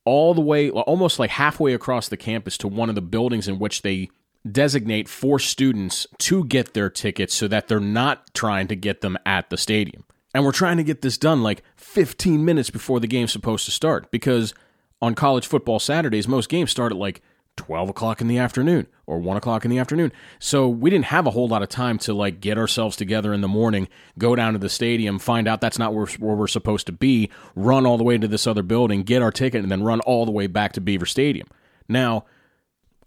all 0.03 0.33
the 0.33 0.41
way, 0.41 0.71
almost 0.71 1.19
like 1.19 1.29
halfway 1.29 1.73
across 1.73 2.09
the 2.09 2.17
campus 2.17 2.57
to 2.57 2.67
one 2.67 2.89
of 2.89 2.95
the 2.95 3.01
buildings 3.01 3.47
in 3.47 3.59
which 3.59 3.83
they 3.83 4.09
designate 4.49 5.07
for 5.07 5.39
students 5.39 6.05
to 6.17 6.43
get 6.45 6.73
their 6.73 6.89
tickets 6.89 7.33
so 7.33 7.47
that 7.47 7.67
they're 7.67 7.79
not 7.79 8.33
trying 8.33 8.67
to 8.67 8.75
get 8.75 9.01
them 9.01 9.17
at 9.25 9.49
the 9.49 9.57
stadium. 9.57 10.03
And 10.33 10.43
we're 10.43 10.51
trying 10.51 10.77
to 10.77 10.83
get 10.83 11.01
this 11.01 11.17
done 11.17 11.43
like 11.43 11.63
15 11.75 12.43
minutes 12.43 12.69
before 12.69 12.99
the 12.99 13.07
game's 13.07 13.31
supposed 13.31 13.65
to 13.65 13.71
start 13.71 14.09
because 14.11 14.53
on 15.01 15.15
college 15.15 15.45
football 15.45 15.79
Saturdays, 15.79 16.27
most 16.27 16.49
games 16.49 16.71
start 16.71 16.91
at 16.91 16.97
like 16.97 17.21
12 17.55 17.89
o'clock 17.89 18.19
in 18.19 18.27
the 18.27 18.39
afternoon 18.39 18.87
or 19.05 19.19
1 19.19 19.37
o'clock 19.37 19.63
in 19.63 19.69
the 19.69 19.77
afternoon. 19.77 20.11
So 20.39 20.67
we 20.67 20.89
didn't 20.89 21.05
have 21.05 21.27
a 21.27 21.31
whole 21.31 21.47
lot 21.47 21.61
of 21.61 21.69
time 21.69 21.99
to 21.99 22.13
like 22.13 22.39
get 22.39 22.57
ourselves 22.57 22.95
together 22.95 23.33
in 23.33 23.41
the 23.41 23.47
morning, 23.47 23.87
go 24.17 24.35
down 24.35 24.53
to 24.53 24.59
the 24.59 24.69
stadium, 24.69 25.19
find 25.19 25.47
out 25.47 25.61
that's 25.61 25.77
not 25.77 25.93
where, 25.93 26.07
where 26.17 26.35
we're 26.35 26.47
supposed 26.47 26.87
to 26.87 26.91
be, 26.91 27.29
run 27.55 27.85
all 27.85 27.97
the 27.97 28.03
way 28.03 28.17
to 28.17 28.27
this 28.27 28.47
other 28.47 28.63
building, 28.63 29.03
get 29.03 29.21
our 29.21 29.31
ticket, 29.31 29.61
and 29.61 29.71
then 29.71 29.83
run 29.83 29.99
all 30.01 30.25
the 30.25 30.31
way 30.31 30.47
back 30.47 30.73
to 30.73 30.81
Beaver 30.81 31.05
Stadium. 31.05 31.47
Now, 31.87 32.25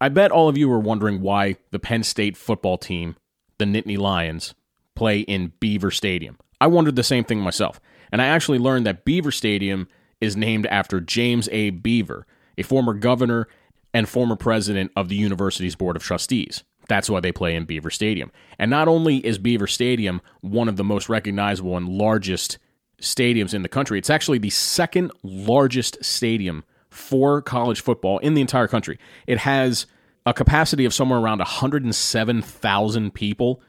I 0.01 0.11
bet 0.11 0.31
all 0.31 0.49
of 0.49 0.59
you 0.59 0.71
are 0.71 0.79
wondering 0.79 1.23
why 1.23 1.57
the 1.71 1.79
Penn 1.79 2.03
State 2.03 2.37
football 2.37 2.79
team, 2.79 3.17
the 3.59 3.65
Nittany 3.65 3.99
Lions, 3.99 4.55
play 4.95 5.21
in 5.21 5.53
Beaver 5.59 5.91
Stadium. 5.91 6.39
I 6.61 6.67
wondered 6.67 6.97
the 6.97 7.03
same 7.03 7.25
thing 7.25 7.41
myself. 7.41 7.81
And 8.13 8.23
I 8.23 8.27
actually 8.27 8.59
learned 8.59 8.87
that 8.87 9.05
Beaver 9.05 9.33
Stadium 9.33 9.89
is 10.21 10.37
named 10.37 10.67
after 10.67 11.01
James 11.01 11.49
A. 11.53 11.71
Beaver, 11.71 12.27
a 12.57 12.63
former 12.63 12.95
governor 12.95 13.49
and 13.93 14.09
former 14.09 14.37
president 14.37 14.93
of 14.97 15.09
the 15.09 15.17
university's 15.17 15.75
Board 15.75 15.97
of 15.97 16.03
Trustees. 16.03 16.65
That's 16.89 17.11
why 17.11 17.21
they 17.21 17.33
play 17.33 17.55
in 17.57 17.65
Beaver 17.65 17.91
Stadium. 17.91 18.31
And 18.59 18.71
not 18.71 18.89
only 18.89 19.19
is 19.19 19.39
Beaver 19.39 19.67
Stadium 19.67 20.21
one 20.41 20.69
of 20.69 20.77
the 20.77 20.85
most 20.85 21.09
recognizable 21.09 21.77
and 21.77 21.89
largest 21.89 22.59
stadiums 23.01 23.55
in 23.55 23.63
the 23.63 23.69
country, 23.69 23.99
it's 23.99 24.11
actually 24.11 24.39
the 24.39 24.51
second 24.51 25.13
largest 25.23 26.05
stadium 26.05 26.65
for 26.91 27.43
college 27.43 27.81
football 27.81 28.19
in 28.19 28.35
the 28.35 28.41
entire 28.41 28.69
country. 28.69 28.99
It 29.27 29.39
has 29.39 29.87
a 30.25 30.33
capacity 30.33 30.85
of 30.85 30.95
somewhere 30.95 31.19
around 31.19 31.39
107,000 31.39 33.15
people 33.15 33.61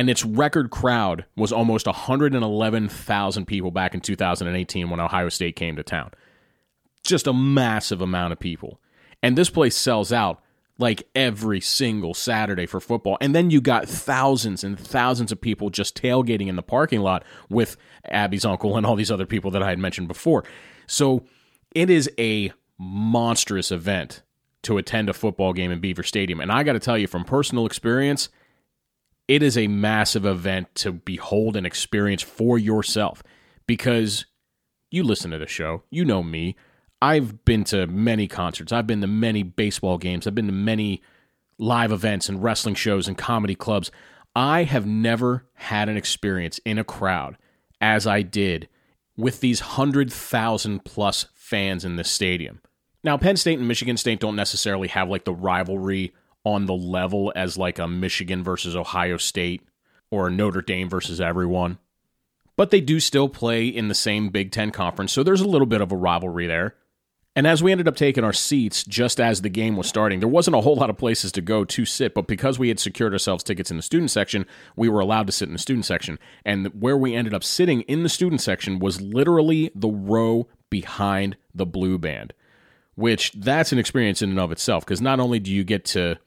and 0.00 0.08
its 0.08 0.24
record 0.24 0.70
crowd 0.70 1.26
was 1.36 1.52
almost 1.52 1.84
111,000 1.84 3.44
people 3.44 3.70
back 3.70 3.92
in 3.92 4.00
2018 4.00 4.88
when 4.88 4.98
Ohio 4.98 5.28
State 5.28 5.56
came 5.56 5.76
to 5.76 5.82
town. 5.82 6.10
Just 7.04 7.26
a 7.26 7.34
massive 7.34 8.00
amount 8.00 8.32
of 8.32 8.40
people. 8.40 8.80
And 9.22 9.36
this 9.36 9.50
place 9.50 9.76
sells 9.76 10.10
out 10.10 10.40
like 10.78 11.06
every 11.14 11.60
single 11.60 12.14
Saturday 12.14 12.64
for 12.64 12.80
football. 12.80 13.18
And 13.20 13.34
then 13.34 13.50
you 13.50 13.60
got 13.60 13.86
thousands 13.86 14.64
and 14.64 14.80
thousands 14.80 15.32
of 15.32 15.38
people 15.42 15.68
just 15.68 16.00
tailgating 16.00 16.48
in 16.48 16.56
the 16.56 16.62
parking 16.62 17.00
lot 17.00 17.22
with 17.50 17.76
Abby's 18.06 18.46
uncle 18.46 18.78
and 18.78 18.86
all 18.86 18.96
these 18.96 19.10
other 19.10 19.26
people 19.26 19.50
that 19.50 19.62
I 19.62 19.68
had 19.68 19.78
mentioned 19.78 20.08
before. 20.08 20.44
So 20.86 21.26
it 21.74 21.90
is 21.90 22.10
a 22.18 22.54
monstrous 22.78 23.70
event 23.70 24.22
to 24.62 24.78
attend 24.78 25.10
a 25.10 25.12
football 25.12 25.52
game 25.52 25.70
in 25.70 25.78
Beaver 25.78 26.04
Stadium. 26.04 26.40
And 26.40 26.50
I 26.50 26.62
got 26.62 26.72
to 26.72 26.80
tell 26.80 26.96
you 26.96 27.06
from 27.06 27.24
personal 27.24 27.66
experience, 27.66 28.30
it 29.30 29.44
is 29.44 29.56
a 29.56 29.68
massive 29.68 30.26
event 30.26 30.74
to 30.74 30.90
behold 30.90 31.56
and 31.56 31.64
experience 31.64 32.20
for 32.20 32.58
yourself 32.58 33.22
because 33.64 34.26
you 34.90 35.04
listen 35.04 35.30
to 35.30 35.38
the 35.38 35.46
show, 35.46 35.84
you 35.88 36.04
know 36.04 36.20
me. 36.20 36.56
I've 37.00 37.44
been 37.44 37.62
to 37.66 37.86
many 37.86 38.26
concerts, 38.26 38.72
I've 38.72 38.88
been 38.88 39.00
to 39.02 39.06
many 39.06 39.44
baseball 39.44 39.98
games, 39.98 40.26
I've 40.26 40.34
been 40.34 40.48
to 40.48 40.52
many 40.52 41.00
live 41.58 41.92
events 41.92 42.28
and 42.28 42.42
wrestling 42.42 42.74
shows 42.74 43.06
and 43.06 43.16
comedy 43.16 43.54
clubs. 43.54 43.92
I 44.34 44.64
have 44.64 44.84
never 44.84 45.46
had 45.54 45.88
an 45.88 45.96
experience 45.96 46.58
in 46.64 46.76
a 46.76 46.84
crowd 46.84 47.38
as 47.80 48.08
I 48.08 48.22
did 48.22 48.68
with 49.16 49.38
these 49.38 49.60
100,000 49.60 50.84
plus 50.84 51.26
fans 51.34 51.84
in 51.84 51.94
this 51.94 52.10
stadium. 52.10 52.62
Now, 53.04 53.16
Penn 53.16 53.36
State 53.36 53.60
and 53.60 53.68
Michigan 53.68 53.96
State 53.96 54.18
don't 54.18 54.34
necessarily 54.34 54.88
have 54.88 55.08
like 55.08 55.24
the 55.24 55.32
rivalry 55.32 56.14
on 56.44 56.66
the 56.66 56.74
level 56.74 57.32
as 57.36 57.58
like 57.58 57.78
a 57.78 57.88
Michigan 57.88 58.42
versus 58.42 58.74
Ohio 58.74 59.16
State 59.16 59.62
or 60.10 60.26
a 60.26 60.30
Notre 60.30 60.62
Dame 60.62 60.88
versus 60.88 61.20
everyone. 61.20 61.78
But 62.56 62.70
they 62.70 62.80
do 62.80 63.00
still 63.00 63.28
play 63.28 63.66
in 63.66 63.88
the 63.88 63.94
same 63.94 64.28
Big 64.28 64.50
Ten 64.50 64.70
conference, 64.70 65.12
so 65.12 65.22
there's 65.22 65.40
a 65.40 65.48
little 65.48 65.66
bit 65.66 65.80
of 65.80 65.92
a 65.92 65.96
rivalry 65.96 66.46
there. 66.46 66.74
And 67.36 67.46
as 67.46 67.62
we 67.62 67.70
ended 67.70 67.86
up 67.86 67.94
taking 67.94 68.24
our 68.24 68.32
seats 68.32 68.82
just 68.82 69.20
as 69.20 69.40
the 69.40 69.48
game 69.48 69.76
was 69.76 69.86
starting, 69.86 70.18
there 70.18 70.28
wasn't 70.28 70.56
a 70.56 70.60
whole 70.60 70.74
lot 70.74 70.90
of 70.90 70.98
places 70.98 71.30
to 71.32 71.40
go 71.40 71.64
to 71.64 71.84
sit, 71.84 72.12
but 72.12 72.26
because 72.26 72.58
we 72.58 72.68
had 72.68 72.80
secured 72.80 73.12
ourselves 73.12 73.44
tickets 73.44 73.70
in 73.70 73.76
the 73.76 73.84
student 73.84 74.10
section, 74.10 74.44
we 74.74 74.88
were 74.88 74.98
allowed 74.98 75.26
to 75.28 75.32
sit 75.32 75.46
in 75.46 75.52
the 75.52 75.58
student 75.60 75.86
section. 75.86 76.18
And 76.44 76.66
where 76.68 76.96
we 76.96 77.14
ended 77.14 77.32
up 77.32 77.44
sitting 77.44 77.82
in 77.82 78.02
the 78.02 78.08
student 78.08 78.40
section 78.40 78.80
was 78.80 79.00
literally 79.00 79.70
the 79.76 79.88
row 79.88 80.48
behind 80.70 81.36
the 81.54 81.66
blue 81.66 81.98
band, 81.98 82.34
which 82.96 83.30
that's 83.32 83.72
an 83.72 83.78
experience 83.78 84.22
in 84.22 84.30
and 84.30 84.40
of 84.40 84.50
itself 84.50 84.84
because 84.84 85.00
not 85.00 85.20
only 85.20 85.38
do 85.38 85.52
you 85.52 85.62
get 85.62 85.84
to 85.86 86.18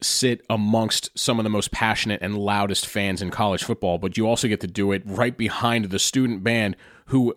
sit 0.00 0.44
amongst 0.48 1.16
some 1.18 1.38
of 1.40 1.44
the 1.44 1.50
most 1.50 1.70
passionate 1.70 2.22
and 2.22 2.38
loudest 2.38 2.86
fans 2.86 3.20
in 3.20 3.30
college 3.30 3.64
football, 3.64 3.98
but 3.98 4.16
you 4.16 4.26
also 4.26 4.48
get 4.48 4.60
to 4.60 4.66
do 4.66 4.92
it 4.92 5.02
right 5.04 5.36
behind 5.36 5.86
the 5.86 5.98
student 5.98 6.44
band 6.44 6.76
who 7.06 7.34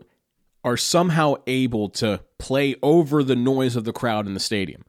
are 0.64 0.78
somehow 0.78 1.36
able 1.48 1.90
to 1.90 2.22
play 2.38 2.76
over 2.84 3.24
the 3.24 3.36
noise 3.36 3.76
of 3.76 3.84
the 3.84 3.94
crowd 3.94 4.28
in 4.28 4.34
the 4.34 4.40
stadium. 4.40 4.86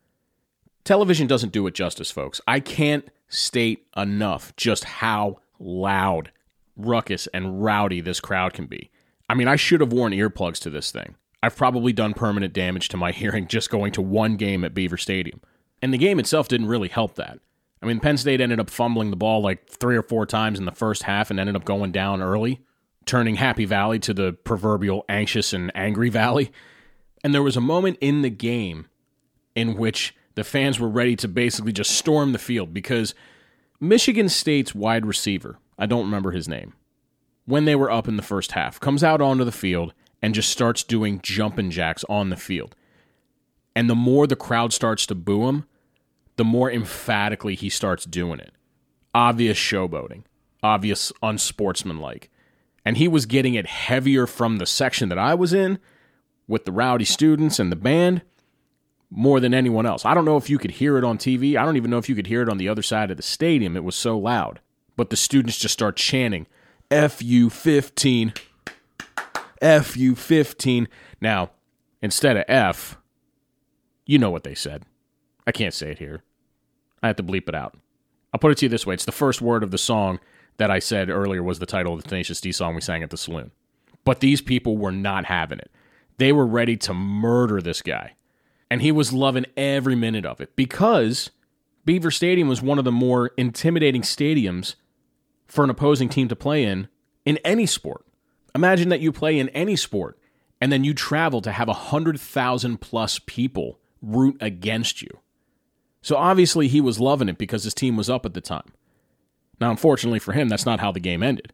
Television 0.84 1.26
doesn't 1.26 1.52
do 1.52 1.66
it 1.66 1.74
justice, 1.74 2.10
folks. 2.10 2.40
I 2.46 2.60
can't 2.60 3.08
state 3.28 3.86
enough 3.96 4.54
just 4.56 4.84
how 4.84 5.38
loud, 5.58 6.30
ruckus, 6.76 7.26
and 7.28 7.62
rowdy 7.64 8.00
this 8.00 8.20
crowd 8.20 8.52
can 8.52 8.66
be. 8.66 8.90
I 9.30 9.34
mean, 9.34 9.48
I 9.48 9.56
should 9.56 9.80
have 9.80 9.92
worn 9.92 10.12
earplugs 10.12 10.58
to 10.60 10.70
this 10.70 10.90
thing. 10.90 11.14
I've 11.42 11.56
probably 11.56 11.92
done 11.92 12.14
permanent 12.14 12.52
damage 12.52 12.88
to 12.90 12.96
my 12.96 13.12
hearing 13.12 13.46
just 13.46 13.70
going 13.70 13.92
to 13.92 14.02
one 14.02 14.36
game 14.36 14.64
at 14.64 14.74
Beaver 14.74 14.98
Stadium. 14.98 15.40
And 15.80 15.92
the 15.92 15.98
game 15.98 16.20
itself 16.20 16.48
didn't 16.48 16.68
really 16.68 16.88
help 16.88 17.14
that. 17.14 17.38
I 17.82 17.86
mean, 17.86 17.98
Penn 17.98 18.16
State 18.16 18.40
ended 18.40 18.60
up 18.60 18.70
fumbling 18.70 19.10
the 19.10 19.16
ball 19.16 19.42
like 19.42 19.68
three 19.68 19.96
or 19.96 20.02
four 20.02 20.24
times 20.24 20.58
in 20.58 20.66
the 20.66 20.72
first 20.72 21.02
half 21.02 21.30
and 21.30 21.40
ended 21.40 21.56
up 21.56 21.64
going 21.64 21.90
down 21.90 22.22
early, 22.22 22.60
turning 23.06 23.34
Happy 23.34 23.64
Valley 23.64 23.98
to 24.00 24.14
the 24.14 24.32
proverbial 24.32 25.04
anxious 25.08 25.52
and 25.52 25.72
angry 25.74 26.08
Valley. 26.08 26.52
And 27.24 27.34
there 27.34 27.42
was 27.42 27.56
a 27.56 27.60
moment 27.60 27.98
in 28.00 28.22
the 28.22 28.30
game 28.30 28.86
in 29.56 29.76
which 29.76 30.14
the 30.34 30.44
fans 30.44 30.78
were 30.78 30.88
ready 30.88 31.16
to 31.16 31.28
basically 31.28 31.72
just 31.72 31.90
storm 31.90 32.32
the 32.32 32.38
field 32.38 32.72
because 32.72 33.14
Michigan 33.80 34.28
State's 34.28 34.74
wide 34.74 35.04
receiver, 35.04 35.58
I 35.76 35.86
don't 35.86 36.04
remember 36.04 36.30
his 36.30 36.48
name, 36.48 36.74
when 37.46 37.64
they 37.64 37.74
were 37.74 37.90
up 37.90 38.06
in 38.06 38.16
the 38.16 38.22
first 38.22 38.52
half, 38.52 38.78
comes 38.78 39.02
out 39.02 39.20
onto 39.20 39.44
the 39.44 39.50
field 39.50 39.92
and 40.22 40.34
just 40.34 40.50
starts 40.50 40.84
doing 40.84 41.20
jumping 41.20 41.70
jacks 41.72 42.04
on 42.08 42.30
the 42.30 42.36
field. 42.36 42.76
And 43.74 43.90
the 43.90 43.96
more 43.96 44.28
the 44.28 44.36
crowd 44.36 44.72
starts 44.72 45.04
to 45.06 45.16
boo 45.16 45.48
him, 45.48 45.64
the 46.42 46.46
more 46.46 46.72
emphatically 46.72 47.54
he 47.54 47.68
starts 47.68 48.04
doing 48.04 48.40
it. 48.40 48.50
Obvious 49.14 49.56
showboating, 49.56 50.24
obvious 50.60 51.12
unsportsmanlike. 51.22 52.30
And 52.84 52.96
he 52.96 53.06
was 53.06 53.26
getting 53.26 53.54
it 53.54 53.66
heavier 53.66 54.26
from 54.26 54.56
the 54.56 54.66
section 54.66 55.08
that 55.10 55.20
I 55.20 55.34
was 55.34 55.52
in 55.52 55.78
with 56.48 56.64
the 56.64 56.72
rowdy 56.72 57.04
students 57.04 57.60
and 57.60 57.70
the 57.70 57.76
band 57.76 58.22
more 59.08 59.38
than 59.38 59.54
anyone 59.54 59.86
else. 59.86 60.04
I 60.04 60.14
don't 60.14 60.24
know 60.24 60.36
if 60.36 60.50
you 60.50 60.58
could 60.58 60.72
hear 60.72 60.98
it 60.98 61.04
on 61.04 61.16
TV. 61.16 61.54
I 61.54 61.64
don't 61.64 61.76
even 61.76 61.92
know 61.92 61.98
if 61.98 62.08
you 62.08 62.16
could 62.16 62.26
hear 62.26 62.42
it 62.42 62.48
on 62.48 62.58
the 62.58 62.68
other 62.68 62.82
side 62.82 63.12
of 63.12 63.16
the 63.16 63.22
stadium. 63.22 63.76
It 63.76 63.84
was 63.84 63.94
so 63.94 64.18
loud. 64.18 64.58
But 64.96 65.10
the 65.10 65.16
students 65.16 65.58
just 65.58 65.74
start 65.74 65.94
chanting, 65.94 66.48
FU 66.90 67.50
15, 67.50 68.32
FU 69.62 70.14
15. 70.16 70.88
Now, 71.20 71.52
instead 72.02 72.36
of 72.36 72.44
F, 72.48 72.98
you 74.06 74.18
know 74.18 74.32
what 74.32 74.42
they 74.42 74.56
said. 74.56 74.82
I 75.46 75.52
can't 75.52 75.74
say 75.74 75.90
it 75.90 75.98
here. 75.98 76.22
I 77.02 77.08
have 77.08 77.16
to 77.16 77.22
bleep 77.22 77.48
it 77.48 77.54
out. 77.54 77.76
I'll 78.32 78.40
put 78.40 78.52
it 78.52 78.58
to 78.58 78.66
you 78.66 78.70
this 78.70 78.86
way 78.86 78.94
it's 78.94 79.04
the 79.04 79.12
first 79.12 79.40
word 79.40 79.62
of 79.62 79.70
the 79.70 79.78
song 79.78 80.20
that 80.56 80.70
I 80.70 80.78
said 80.78 81.10
earlier 81.10 81.42
was 81.42 81.58
the 81.58 81.66
title 81.66 81.94
of 81.94 82.02
the 82.02 82.08
Tenacious 82.08 82.40
D 82.40 82.52
song 82.52 82.74
we 82.74 82.80
sang 82.80 83.02
at 83.02 83.10
the 83.10 83.16
saloon. 83.16 83.50
But 84.04 84.20
these 84.20 84.40
people 84.40 84.76
were 84.76 84.92
not 84.92 85.26
having 85.26 85.58
it. 85.58 85.70
They 86.18 86.32
were 86.32 86.46
ready 86.46 86.76
to 86.78 86.94
murder 86.94 87.60
this 87.60 87.82
guy. 87.82 88.14
And 88.70 88.80
he 88.82 88.92
was 88.92 89.12
loving 89.12 89.46
every 89.56 89.94
minute 89.94 90.24
of 90.24 90.40
it 90.40 90.56
because 90.56 91.30
Beaver 91.84 92.10
Stadium 92.10 92.48
was 92.48 92.62
one 92.62 92.78
of 92.78 92.84
the 92.84 92.92
more 92.92 93.32
intimidating 93.36 94.02
stadiums 94.02 94.76
for 95.46 95.64
an 95.64 95.70
opposing 95.70 96.08
team 96.08 96.28
to 96.28 96.36
play 96.36 96.64
in 96.64 96.88
in 97.24 97.38
any 97.38 97.66
sport. 97.66 98.04
Imagine 98.54 98.88
that 98.88 99.00
you 99.00 99.12
play 99.12 99.38
in 99.38 99.48
any 99.50 99.76
sport 99.76 100.18
and 100.60 100.72
then 100.72 100.84
you 100.84 100.94
travel 100.94 101.40
to 101.42 101.52
have 101.52 101.68
100,000 101.68 102.80
plus 102.80 103.18
people 103.18 103.78
root 104.00 104.36
against 104.40 105.02
you. 105.02 105.18
So 106.02 106.16
obviously 106.16 106.68
he 106.68 106.80
was 106.80 107.00
loving 107.00 107.28
it 107.28 107.38
because 107.38 107.64
his 107.64 107.74
team 107.74 107.96
was 107.96 108.10
up 108.10 108.26
at 108.26 108.34
the 108.34 108.40
time. 108.40 108.72
Now, 109.60 109.70
unfortunately 109.70 110.18
for 110.18 110.32
him, 110.32 110.48
that's 110.48 110.66
not 110.66 110.80
how 110.80 110.92
the 110.92 111.00
game 111.00 111.22
ended. 111.22 111.52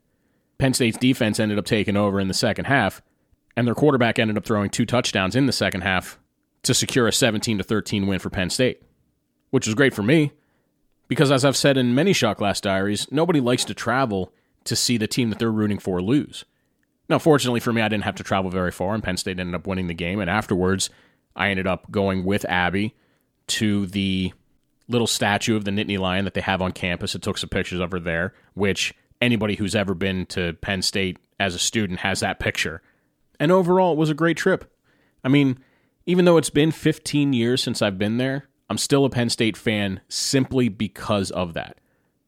Penn 0.56 0.74
State's 0.74 0.98
defense 0.98 1.38
ended 1.38 1.58
up 1.58 1.66
taking 1.66 1.96
over 1.96 2.18
in 2.18 2.28
the 2.28 2.34
second 2.34 2.64
half, 2.64 3.02
and 3.56 3.66
their 3.66 3.74
quarterback 3.74 4.18
ended 4.18 4.36
up 4.36 4.44
throwing 4.44 4.70
two 4.70 4.86
touchdowns 4.86 5.36
in 5.36 5.46
the 5.46 5.52
second 5.52 5.82
half 5.82 6.18
to 6.62 6.74
secure 6.74 7.06
a 7.06 7.12
17 7.12 7.58
to 7.58 7.64
13 7.64 8.06
win 8.06 8.18
for 8.18 8.30
Penn 8.30 8.50
State, 8.50 8.82
which 9.50 9.66
was 9.66 9.74
great 9.74 9.94
for 9.94 10.02
me 10.02 10.32
because 11.08 11.32
as 11.32 11.44
I've 11.44 11.56
said 11.56 11.76
in 11.76 11.94
many 11.94 12.12
shot 12.12 12.36
glass 12.36 12.60
diaries, 12.60 13.10
nobody 13.10 13.40
likes 13.40 13.64
to 13.64 13.74
travel 13.74 14.32
to 14.64 14.76
see 14.76 14.98
the 14.98 15.06
team 15.06 15.30
that 15.30 15.38
they're 15.38 15.50
rooting 15.50 15.78
for 15.78 16.00
lose. 16.00 16.44
Now, 17.08 17.18
fortunately 17.18 17.60
for 17.60 17.72
me, 17.72 17.80
I 17.80 17.88
didn't 17.88 18.04
have 18.04 18.16
to 18.16 18.22
travel 18.22 18.50
very 18.50 18.70
far, 18.70 18.94
and 18.94 19.02
Penn 19.02 19.16
State 19.16 19.40
ended 19.40 19.54
up 19.54 19.66
winning 19.66 19.86
the 19.86 19.94
game. 19.94 20.20
And 20.20 20.28
afterwards, 20.28 20.90
I 21.34 21.48
ended 21.48 21.66
up 21.66 21.90
going 21.90 22.24
with 22.24 22.44
Abby 22.44 22.94
to 23.48 23.86
the 23.86 24.32
little 24.88 25.06
statue 25.06 25.56
of 25.56 25.64
the 25.64 25.70
Nittany 25.70 25.98
Lion 25.98 26.24
that 26.24 26.34
they 26.34 26.40
have 26.40 26.62
on 26.62 26.72
campus. 26.72 27.14
It 27.14 27.22
took 27.22 27.38
some 27.38 27.50
pictures 27.50 27.80
of 27.80 27.92
her 27.92 28.00
there, 28.00 28.34
which 28.54 28.94
anybody 29.20 29.56
who's 29.56 29.74
ever 29.74 29.94
been 29.94 30.26
to 30.26 30.54
Penn 30.54 30.82
State 30.82 31.18
as 31.38 31.54
a 31.54 31.58
student 31.58 32.00
has 32.00 32.20
that 32.20 32.40
picture. 32.40 32.82
And 33.38 33.52
overall, 33.52 33.92
it 33.92 33.98
was 33.98 34.10
a 34.10 34.14
great 34.14 34.36
trip. 34.36 34.72
I 35.22 35.28
mean, 35.28 35.58
even 36.06 36.24
though 36.24 36.38
it's 36.38 36.50
been 36.50 36.72
15 36.72 37.32
years 37.32 37.62
since 37.62 37.82
I've 37.82 37.98
been 37.98 38.16
there, 38.16 38.48
I'm 38.70 38.78
still 38.78 39.04
a 39.04 39.10
Penn 39.10 39.30
State 39.30 39.56
fan 39.56 40.00
simply 40.08 40.68
because 40.68 41.30
of 41.30 41.54
that. 41.54 41.78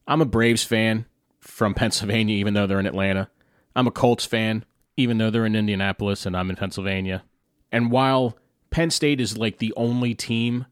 I'm 0.07 0.21
a 0.21 0.25
Braves 0.25 0.63
fan 0.63 1.05
from 1.39 1.73
Pennsylvania, 1.75 2.35
even 2.35 2.53
though 2.53 2.67
they're 2.67 2.79
in 2.79 2.85
Atlanta. 2.85 3.29
I'm 3.75 3.87
a 3.87 3.91
Colts 3.91 4.25
fan, 4.25 4.65
even 4.97 5.17
though 5.17 5.29
they're 5.29 5.45
in 5.45 5.55
Indianapolis 5.55 6.25
and 6.25 6.35
I'm 6.35 6.49
in 6.49 6.55
Pennsylvania. 6.55 7.23
And 7.71 7.91
while 7.91 8.37
Penn 8.69 8.89
State 8.89 9.21
is 9.21 9.37
like 9.37 9.59
the 9.59 9.73
only 9.77 10.13
team 10.13 10.65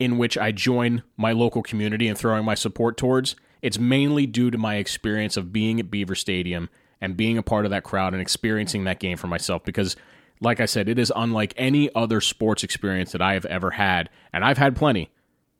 in 0.00 0.18
which 0.18 0.36
I 0.36 0.50
join 0.50 1.04
my 1.16 1.30
local 1.30 1.62
community 1.62 2.08
and 2.08 2.18
throwing 2.18 2.44
my 2.44 2.54
support 2.56 2.96
towards, 2.96 3.36
it's 3.62 3.78
mainly 3.78 4.26
due 4.26 4.50
to 4.50 4.58
my 4.58 4.76
experience 4.76 5.36
of 5.36 5.52
being 5.52 5.78
at 5.78 5.90
Beaver 5.90 6.16
Stadium 6.16 6.68
and 7.00 7.16
being 7.16 7.38
a 7.38 7.42
part 7.42 7.66
of 7.66 7.70
that 7.70 7.84
crowd 7.84 8.14
and 8.14 8.20
experiencing 8.20 8.84
that 8.84 8.98
game 8.98 9.16
for 9.16 9.28
myself 9.28 9.62
because 9.62 9.94
like 10.40 10.58
I 10.58 10.64
said, 10.64 10.88
it 10.88 10.98
is 10.98 11.12
unlike 11.14 11.52
any 11.56 11.94
other 11.94 12.20
sports 12.20 12.64
experience 12.64 13.12
that 13.12 13.20
I 13.20 13.34
have 13.34 13.44
ever 13.44 13.72
had, 13.72 14.08
and 14.32 14.42
I've 14.42 14.56
had 14.58 14.74
plenty. 14.74 15.10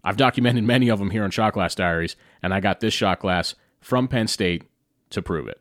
I've 0.03 0.17
documented 0.17 0.65
many 0.65 0.89
of 0.89 0.99
them 0.99 1.11
here 1.11 1.23
on 1.23 1.31
Shot 1.31 1.53
Glass 1.53 1.75
Diaries, 1.75 2.17
and 2.43 2.55
I 2.55 2.61
got 2.61 2.81
this 2.81 2.95
shot 2.95 3.21
glass 3.21 3.55
from 3.83 4.09
Penn 4.09 4.27
State 4.27 4.65
to 5.11 5.21
prove 5.21 5.49
it. 5.49 5.61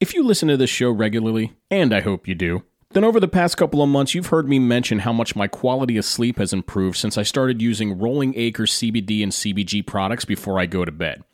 If 0.00 0.12
you 0.12 0.24
listen 0.24 0.48
to 0.48 0.56
this 0.56 0.70
show 0.70 0.90
regularly, 0.90 1.54
and 1.70 1.94
I 1.94 2.00
hope 2.00 2.26
you 2.26 2.34
do, 2.34 2.64
then 2.94 3.04
over 3.04 3.18
the 3.18 3.28
past 3.28 3.56
couple 3.56 3.82
of 3.82 3.88
months, 3.88 4.14
you've 4.14 4.28
heard 4.28 4.48
me 4.48 4.58
mention 4.58 5.00
how 5.00 5.12
much 5.12 5.34
my 5.34 5.48
quality 5.48 5.96
of 5.96 6.04
sleep 6.04 6.38
has 6.38 6.52
improved 6.52 6.96
since 6.96 7.18
I 7.18 7.24
started 7.24 7.60
using 7.60 7.98
Rolling 7.98 8.34
Acres 8.36 8.72
CBD 8.72 9.22
and 9.22 9.32
CBG 9.32 9.84
products 9.84 10.24
before 10.24 10.60
I 10.60 10.66
go 10.66 10.84
to 10.84 10.92
bed. 10.92 11.24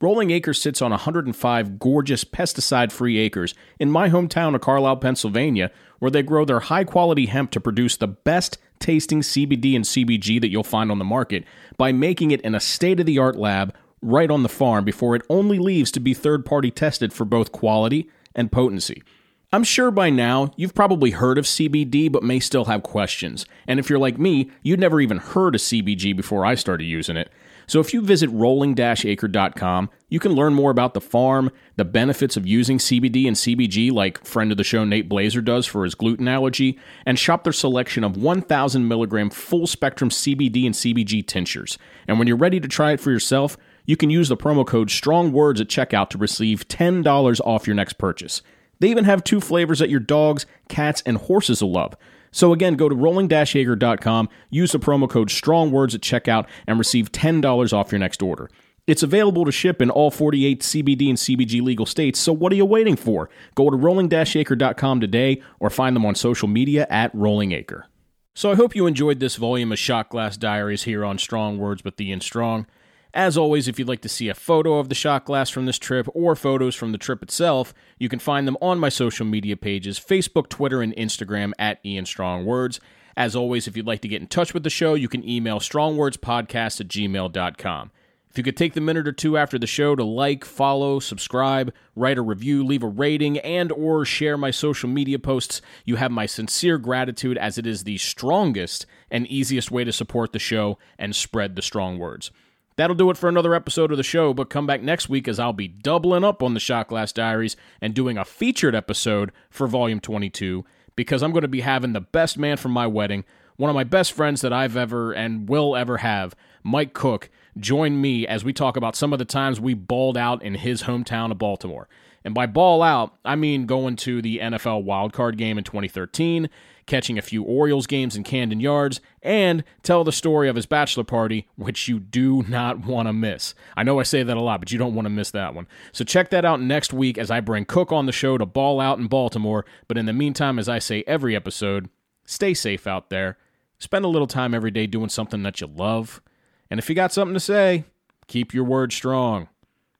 Rolling 0.00 0.30
Acres 0.30 0.60
sits 0.60 0.82
on 0.82 0.90
105 0.90 1.78
gorgeous 1.78 2.24
pesticide 2.24 2.92
free 2.92 3.18
acres 3.18 3.54
in 3.78 3.90
my 3.90 4.08
hometown 4.08 4.54
of 4.54 4.60
Carlisle, 4.60 4.96
Pennsylvania, 4.98 5.70
where 5.98 6.10
they 6.10 6.22
grow 6.22 6.44
their 6.44 6.60
high 6.60 6.84
quality 6.84 7.26
hemp 7.26 7.50
to 7.52 7.60
produce 7.60 7.96
the 7.96 8.06
best 8.06 8.58
tasting 8.78 9.22
CBD 9.22 9.74
and 9.74 9.84
CBG 9.84 10.40
that 10.40 10.50
you'll 10.50 10.62
find 10.62 10.90
on 10.90 10.98
the 10.98 11.04
market 11.04 11.44
by 11.76 11.90
making 11.92 12.30
it 12.30 12.40
in 12.42 12.54
a 12.54 12.60
state 12.60 13.00
of 13.00 13.06
the 13.06 13.18
art 13.18 13.36
lab 13.36 13.74
right 14.02 14.30
on 14.30 14.42
the 14.42 14.48
farm 14.48 14.84
before 14.84 15.16
it 15.16 15.22
only 15.28 15.58
leaves 15.58 15.90
to 15.92 16.00
be 16.00 16.14
third 16.14 16.44
party 16.44 16.70
tested 16.70 17.12
for 17.12 17.24
both 17.24 17.50
quality 17.50 18.08
and 18.34 18.52
potency. 18.52 19.02
I'm 19.50 19.64
sure 19.64 19.90
by 19.90 20.10
now 20.10 20.52
you've 20.56 20.74
probably 20.74 21.12
heard 21.12 21.38
of 21.38 21.46
CBD 21.46 22.12
but 22.12 22.22
may 22.22 22.38
still 22.38 22.66
have 22.66 22.82
questions. 22.82 23.46
And 23.66 23.80
if 23.80 23.88
you're 23.88 23.98
like 23.98 24.18
me, 24.18 24.50
you'd 24.62 24.78
never 24.78 25.00
even 25.00 25.16
heard 25.16 25.54
of 25.54 25.62
CBG 25.62 26.14
before 26.14 26.44
I 26.44 26.54
started 26.54 26.84
using 26.84 27.16
it. 27.16 27.32
So 27.66 27.80
if 27.80 27.94
you 27.94 28.02
visit 28.02 28.28
rolling-acre.com, 28.28 29.90
you 30.10 30.20
can 30.20 30.32
learn 30.32 30.52
more 30.52 30.70
about 30.70 30.92
the 30.92 31.00
farm, 31.00 31.50
the 31.76 31.86
benefits 31.86 32.36
of 32.36 32.46
using 32.46 32.76
CBD 32.76 33.26
and 33.26 33.36
CBG 33.36 33.90
like 33.90 34.22
friend 34.22 34.50
of 34.50 34.58
the 34.58 34.64
show 34.64 34.84
Nate 34.84 35.08
Blazer 35.08 35.40
does 35.40 35.64
for 35.64 35.84
his 35.84 35.94
gluten 35.94 36.28
allergy, 36.28 36.78
and 37.06 37.18
shop 37.18 37.44
their 37.44 37.52
selection 37.54 38.04
of 38.04 38.18
1,000 38.18 38.86
milligram 38.86 39.30
full 39.30 39.66
spectrum 39.66 40.10
CBD 40.10 40.66
and 40.66 40.74
CBG 40.74 41.26
tinctures. 41.26 41.78
And 42.06 42.18
when 42.18 42.28
you're 42.28 42.36
ready 42.36 42.60
to 42.60 42.68
try 42.68 42.92
it 42.92 43.00
for 43.00 43.10
yourself, 43.10 43.56
you 43.86 43.96
can 43.96 44.10
use 44.10 44.28
the 44.28 44.36
promo 44.36 44.66
code 44.66 44.88
STRONGWORDS 44.88 45.62
at 45.62 45.68
checkout 45.68 46.10
to 46.10 46.18
receive 46.18 46.68
$10 46.68 47.40
off 47.46 47.66
your 47.66 47.76
next 47.76 47.94
purchase. 47.94 48.42
They 48.80 48.88
even 48.88 49.04
have 49.04 49.24
two 49.24 49.40
flavors 49.40 49.78
that 49.80 49.90
your 49.90 50.00
dogs, 50.00 50.46
cats, 50.68 51.02
and 51.04 51.16
horses 51.16 51.62
will 51.62 51.72
love. 51.72 51.94
So 52.30 52.52
again, 52.52 52.74
go 52.74 52.88
to 52.88 52.94
rolling-acre.com, 52.94 54.28
use 54.50 54.72
the 54.72 54.78
promo 54.78 55.08
code 55.08 55.30
STRONGWORDS 55.30 55.94
at 55.94 56.00
checkout, 56.00 56.46
and 56.66 56.78
receive 56.78 57.10
$10 57.10 57.72
off 57.72 57.92
your 57.92 57.98
next 57.98 58.22
order. 58.22 58.50
It's 58.86 59.02
available 59.02 59.44
to 59.44 59.52
ship 59.52 59.82
in 59.82 59.90
all 59.90 60.10
48 60.10 60.62
CBD 60.62 61.08
and 61.08 61.18
CBG 61.18 61.60
legal 61.60 61.84
states, 61.84 62.18
so 62.18 62.32
what 62.32 62.52
are 62.52 62.56
you 62.56 62.64
waiting 62.64 62.96
for? 62.96 63.28
Go 63.54 63.68
to 63.68 63.76
rolling-acre.com 63.76 65.00
today 65.00 65.42
or 65.60 65.68
find 65.68 65.94
them 65.94 66.06
on 66.06 66.14
social 66.14 66.48
media 66.48 66.86
at 66.88 67.14
Rolling 67.14 67.52
Acre. 67.52 67.86
So 68.34 68.52
I 68.52 68.54
hope 68.54 68.76
you 68.76 68.86
enjoyed 68.86 69.20
this 69.20 69.36
volume 69.36 69.72
of 69.72 69.78
Shot 69.78 70.10
Glass 70.10 70.36
Diaries 70.36 70.84
here 70.84 71.04
on 71.04 71.18
Strong 71.18 71.58
Words 71.58 71.84
with 71.84 72.00
Ian 72.00 72.20
Strong. 72.20 72.66
As 73.14 73.38
always, 73.38 73.68
if 73.68 73.78
you'd 73.78 73.88
like 73.88 74.02
to 74.02 74.08
see 74.08 74.28
a 74.28 74.34
photo 74.34 74.78
of 74.78 74.90
the 74.90 74.94
shot 74.94 75.24
glass 75.24 75.48
from 75.48 75.64
this 75.66 75.78
trip 75.78 76.06
or 76.12 76.36
photos 76.36 76.74
from 76.74 76.92
the 76.92 76.98
trip 76.98 77.22
itself, 77.22 77.72
you 77.98 78.08
can 78.08 78.18
find 78.18 78.46
them 78.46 78.58
on 78.60 78.78
my 78.78 78.90
social 78.90 79.24
media 79.24 79.56
pages 79.56 79.98
Facebook, 79.98 80.48
Twitter, 80.48 80.82
and 80.82 80.94
Instagram 80.94 81.52
at 81.58 81.78
Ian 81.84 82.04
Strong 82.04 82.44
Words. 82.44 82.80
As 83.16 83.34
always, 83.34 83.66
if 83.66 83.76
you'd 83.76 83.86
like 83.86 84.02
to 84.02 84.08
get 84.08 84.20
in 84.20 84.28
touch 84.28 84.52
with 84.52 84.62
the 84.62 84.70
show, 84.70 84.94
you 84.94 85.08
can 85.08 85.28
email 85.28 85.58
strongwordspodcast 85.58 86.80
at 86.80 86.88
gmail.com. 86.88 87.90
If 88.30 88.36
you 88.36 88.44
could 88.44 88.58
take 88.58 88.74
the 88.74 88.80
minute 88.82 89.08
or 89.08 89.12
two 89.12 89.38
after 89.38 89.58
the 89.58 89.66
show 89.66 89.96
to 89.96 90.04
like, 90.04 90.44
follow, 90.44 91.00
subscribe, 91.00 91.72
write 91.96 92.18
a 92.18 92.22
review, 92.22 92.62
leave 92.62 92.82
a 92.82 92.88
rating, 92.88 93.38
and 93.38 93.72
or 93.72 94.04
share 94.04 94.36
my 94.36 94.50
social 94.50 94.88
media 94.88 95.18
posts, 95.18 95.62
you 95.86 95.96
have 95.96 96.12
my 96.12 96.26
sincere 96.26 96.76
gratitude 96.76 97.38
as 97.38 97.56
it 97.56 97.66
is 97.66 97.84
the 97.84 97.96
strongest 97.96 98.84
and 99.10 99.26
easiest 99.26 99.70
way 99.70 99.82
to 99.82 99.92
support 99.92 100.32
the 100.32 100.38
show 100.38 100.78
and 100.98 101.16
spread 101.16 101.56
the 101.56 101.62
strong 101.62 101.98
words. 101.98 102.30
That'll 102.78 102.94
do 102.94 103.10
it 103.10 103.16
for 103.16 103.28
another 103.28 103.56
episode 103.56 103.90
of 103.90 103.96
the 103.96 104.04
show, 104.04 104.32
but 104.32 104.50
come 104.50 104.64
back 104.64 104.82
next 104.82 105.08
week 105.08 105.26
as 105.26 105.40
I'll 105.40 105.52
be 105.52 105.66
doubling 105.66 106.22
up 106.22 106.44
on 106.44 106.54
the 106.54 106.60
Shot 106.60 106.86
Glass 106.86 107.12
Diaries 107.12 107.56
and 107.80 107.92
doing 107.92 108.16
a 108.16 108.24
featured 108.24 108.76
episode 108.76 109.32
for 109.50 109.66
Volume 109.66 109.98
22 109.98 110.64
because 110.94 111.20
I'm 111.20 111.32
going 111.32 111.42
to 111.42 111.48
be 111.48 111.62
having 111.62 111.92
the 111.92 112.00
best 112.00 112.38
man 112.38 112.56
from 112.56 112.70
my 112.70 112.86
wedding, 112.86 113.24
one 113.56 113.68
of 113.68 113.74
my 113.74 113.82
best 113.82 114.12
friends 114.12 114.42
that 114.42 114.52
I've 114.52 114.76
ever 114.76 115.10
and 115.10 115.48
will 115.48 115.74
ever 115.74 115.96
have, 115.96 116.36
Mike 116.62 116.92
Cook, 116.92 117.30
join 117.58 118.00
me 118.00 118.28
as 118.28 118.44
we 118.44 118.52
talk 118.52 118.76
about 118.76 118.94
some 118.94 119.12
of 119.12 119.18
the 119.18 119.24
times 119.24 119.60
we 119.60 119.74
balled 119.74 120.16
out 120.16 120.40
in 120.44 120.54
his 120.54 120.84
hometown 120.84 121.32
of 121.32 121.38
Baltimore. 121.38 121.88
And 122.28 122.34
by 122.34 122.46
ball 122.46 122.82
out, 122.82 123.16
I 123.24 123.36
mean 123.36 123.64
going 123.66 123.96
to 123.96 124.20
the 124.20 124.38
NFL 124.38 124.84
wildcard 124.84 125.36
game 125.36 125.58
in 125.58 125.64
2013 125.64 126.48
catching 126.86 127.18
a 127.18 127.22
few 127.22 127.42
Orioles 127.42 127.86
games 127.86 128.16
in 128.16 128.24
Camden 128.24 128.60
Yards, 128.60 129.02
and 129.22 129.62
tell 129.82 130.04
the 130.04 130.10
story 130.10 130.48
of 130.48 130.56
his 130.56 130.64
bachelor 130.64 131.04
party, 131.04 131.46
which 131.54 131.86
you 131.86 132.00
do 132.00 132.42
not 132.48 132.86
want 132.86 133.06
to 133.06 133.12
miss. 133.12 133.54
I 133.76 133.82
know 133.82 134.00
I 134.00 134.04
say 134.04 134.22
that 134.22 134.36
a 134.38 134.40
lot, 134.40 134.58
but 134.58 134.72
you 134.72 134.78
don't 134.78 134.94
want 134.94 135.04
to 135.04 135.10
miss 135.10 135.30
that 135.32 135.54
one. 135.54 135.66
So 135.92 136.02
check 136.02 136.30
that 136.30 136.46
out 136.46 136.62
next 136.62 136.94
week 136.94 137.18
as 137.18 137.30
I 137.30 137.40
bring 137.40 137.66
Cook 137.66 137.92
on 137.92 138.06
the 138.06 138.12
show 138.12 138.38
to 138.38 138.46
ball 138.46 138.80
out 138.80 138.98
in 138.98 139.06
Baltimore. 139.06 139.66
But 139.86 139.98
in 139.98 140.06
the 140.06 140.14
meantime, 140.14 140.58
as 140.58 140.66
I 140.66 140.78
say 140.78 141.04
every 141.06 141.36
episode, 141.36 141.90
stay 142.24 142.54
safe 142.54 142.86
out 142.86 143.10
there 143.10 143.36
Spend 143.78 144.04
a 144.04 144.08
little 144.08 144.26
time 144.26 144.54
every 144.54 144.72
day 144.72 144.86
doing 144.86 145.08
something 145.08 145.42
that 145.44 145.60
you 145.60 145.68
love. 145.68 146.20
And 146.68 146.78
if 146.78 146.88
you 146.88 146.96
got 146.96 147.12
something 147.12 147.34
to 147.34 147.40
say, 147.40 147.84
keep 148.26 148.52
your 148.52 148.64
word 148.64 148.92
strong. 148.92 149.48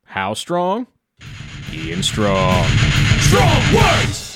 How 0.05 0.35
strong? 0.35 0.88
Ian 1.85 2.03
Strong. 2.03 2.67
Strong 3.21 3.75
words! 3.75 4.28